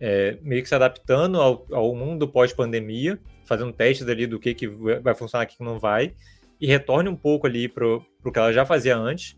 [0.00, 4.66] é, meio que se adaptando ao, ao mundo pós-pandemia, fazendo testes ali do que, que
[4.66, 6.14] vai funcionar o que não vai,
[6.60, 9.36] e retorne um pouco ali para o que ela já fazia antes,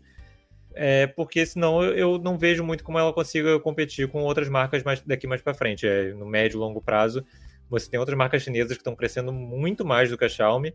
[0.73, 4.83] é, porque senão eu, eu não vejo muito como ela consiga competir com outras marcas
[4.83, 5.87] mais, daqui mais para frente.
[5.87, 7.25] É, no médio e longo prazo,
[7.69, 10.73] você tem outras marcas chinesas que estão crescendo muito mais do que a Xiaomi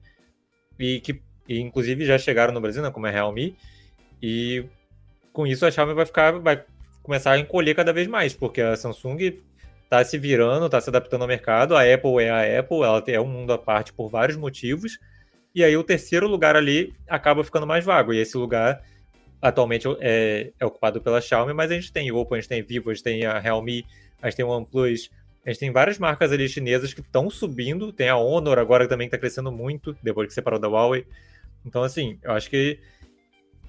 [0.78, 3.54] e que e, inclusive já chegaram no Brasil, né, como a Realme,
[4.22, 4.64] e
[5.32, 6.64] com isso a Xiaomi vai ficar vai
[7.02, 9.42] começar a encolher cada vez mais, porque a Samsung
[9.94, 13.20] está se virando, está se adaptando ao mercado, a Apple é a Apple, ela é
[13.20, 14.98] um mundo à parte por vários motivos,
[15.54, 18.82] e aí o terceiro lugar ali acaba ficando mais vago, e esse lugar
[19.40, 22.90] atualmente é, é ocupado pela Xiaomi, mas a gente tem Oppo, a gente tem Vivo,
[22.90, 23.84] a gente tem a Realme,
[24.22, 25.10] a gente tem o OnePlus,
[25.44, 29.06] a gente tem várias marcas ali chinesas que estão subindo, tem a Honor agora também
[29.06, 31.06] que está crescendo muito, depois que separou da Huawei.
[31.64, 32.78] Então, assim, eu acho que.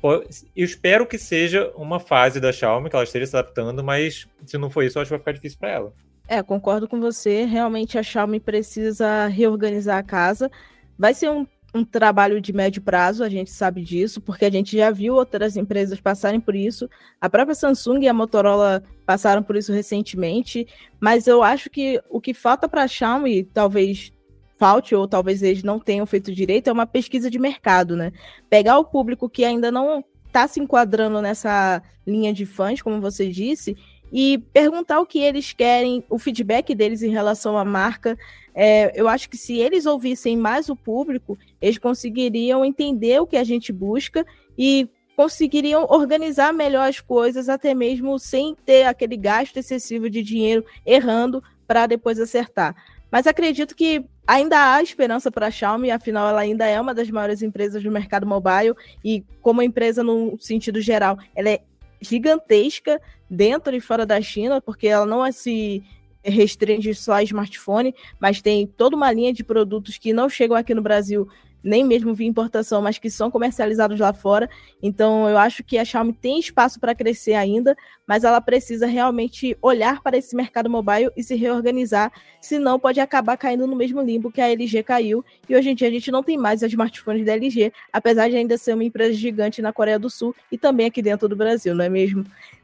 [0.02, 4.58] Eu espero que seja uma fase da Xiaomi, que ela esteja se adaptando, mas se
[4.58, 5.94] não for isso, eu acho que vai ficar difícil para ela.
[6.28, 7.46] É, concordo com você.
[7.46, 10.50] Realmente a Xiaomi precisa reorganizar a casa.
[10.98, 11.46] Vai ser um
[11.76, 15.58] um trabalho de médio prazo, a gente sabe disso, porque a gente já viu outras
[15.58, 16.90] empresas passarem por isso.
[17.20, 20.66] A própria Samsung e a Motorola passaram por isso recentemente,
[21.02, 24.14] mas eu acho que o que falta para a Xiaomi, talvez
[24.58, 28.14] falte ou talvez eles não tenham feito direito, é uma pesquisa de mercado, né?
[28.50, 33.30] Pegar o público que ainda não está se enquadrando nessa linha de fãs, como você
[33.30, 33.76] disse,
[34.12, 38.18] e perguntar o que eles querem, o feedback deles em relação à marca.
[38.54, 43.38] É, eu acho que se eles ouvissem mais o público, eles conseguiriam entender o que
[43.38, 44.26] a gente busca
[44.58, 50.66] e conseguiriam organizar melhor as coisas, até mesmo sem ter aquele gasto excessivo de dinheiro
[50.86, 52.76] errando para depois acertar.
[53.12, 57.10] Mas acredito que ainda há esperança para a Xiaomi, afinal ela ainda é uma das
[57.10, 61.62] maiores empresas do mercado mobile e como empresa no sentido geral, ela é
[62.02, 65.84] gigantesca dentro e fora da China, porque ela não se
[66.24, 70.74] restringe só a smartphone, mas tem toda uma linha de produtos que não chegam aqui
[70.74, 71.28] no Brasil
[71.66, 74.48] nem mesmo via importação, mas que são comercializados lá fora.
[74.82, 79.58] Então, eu acho que a Xiaomi tem espaço para crescer ainda, mas ela precisa realmente
[79.62, 84.32] olhar para esse mercado mobile e se reorganizar, senão pode acabar caindo no mesmo limbo
[84.32, 85.26] que a LG caiu.
[85.50, 88.38] E hoje em dia a gente não tem mais os smartphones da LG, apesar de
[88.38, 91.74] ainda ser uma empresa gigante na Coreia do Sul e também aqui dentro do Brasil,
[91.74, 92.24] não é mesmo?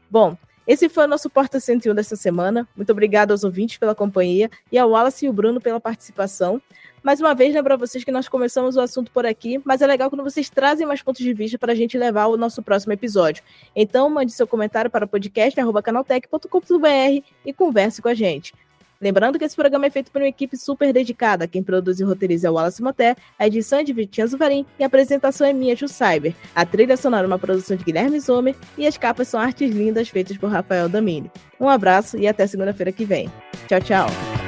[0.10, 0.38] Bom,
[0.68, 2.68] esse foi o nosso Porta 101 dessa semana.
[2.76, 6.62] Muito obrigado aos ouvintes pela companhia e ao Wallace e o Bruno pela participação.
[7.03, 9.88] Mais uma vez, lembro a vocês que nós começamos o assunto por aqui, mas é
[9.88, 12.93] legal quando vocês trazem mais pontos de vista para a gente levar o nosso próximo
[12.93, 13.43] episódio.
[13.76, 18.53] Então, mande seu comentário para o podcast.canaltech.com.br e converse com a gente.
[19.02, 21.47] Lembrando que esse programa é feito por uma equipe super dedicada.
[21.47, 24.84] Quem produz e roteiriza é o Wallace Moté, a edição é de Vitinha Zuvarim e
[24.84, 26.36] a apresentação é minha, Ju Cyber.
[26.56, 30.10] A trilha sonora é uma produção de Guilherme Zomer e as capas são artes lindas
[30.10, 31.32] feitas por Rafael Damini.
[31.60, 33.30] Um abraço e até segunda-feira que vem.
[33.68, 34.41] Tchau, tchau.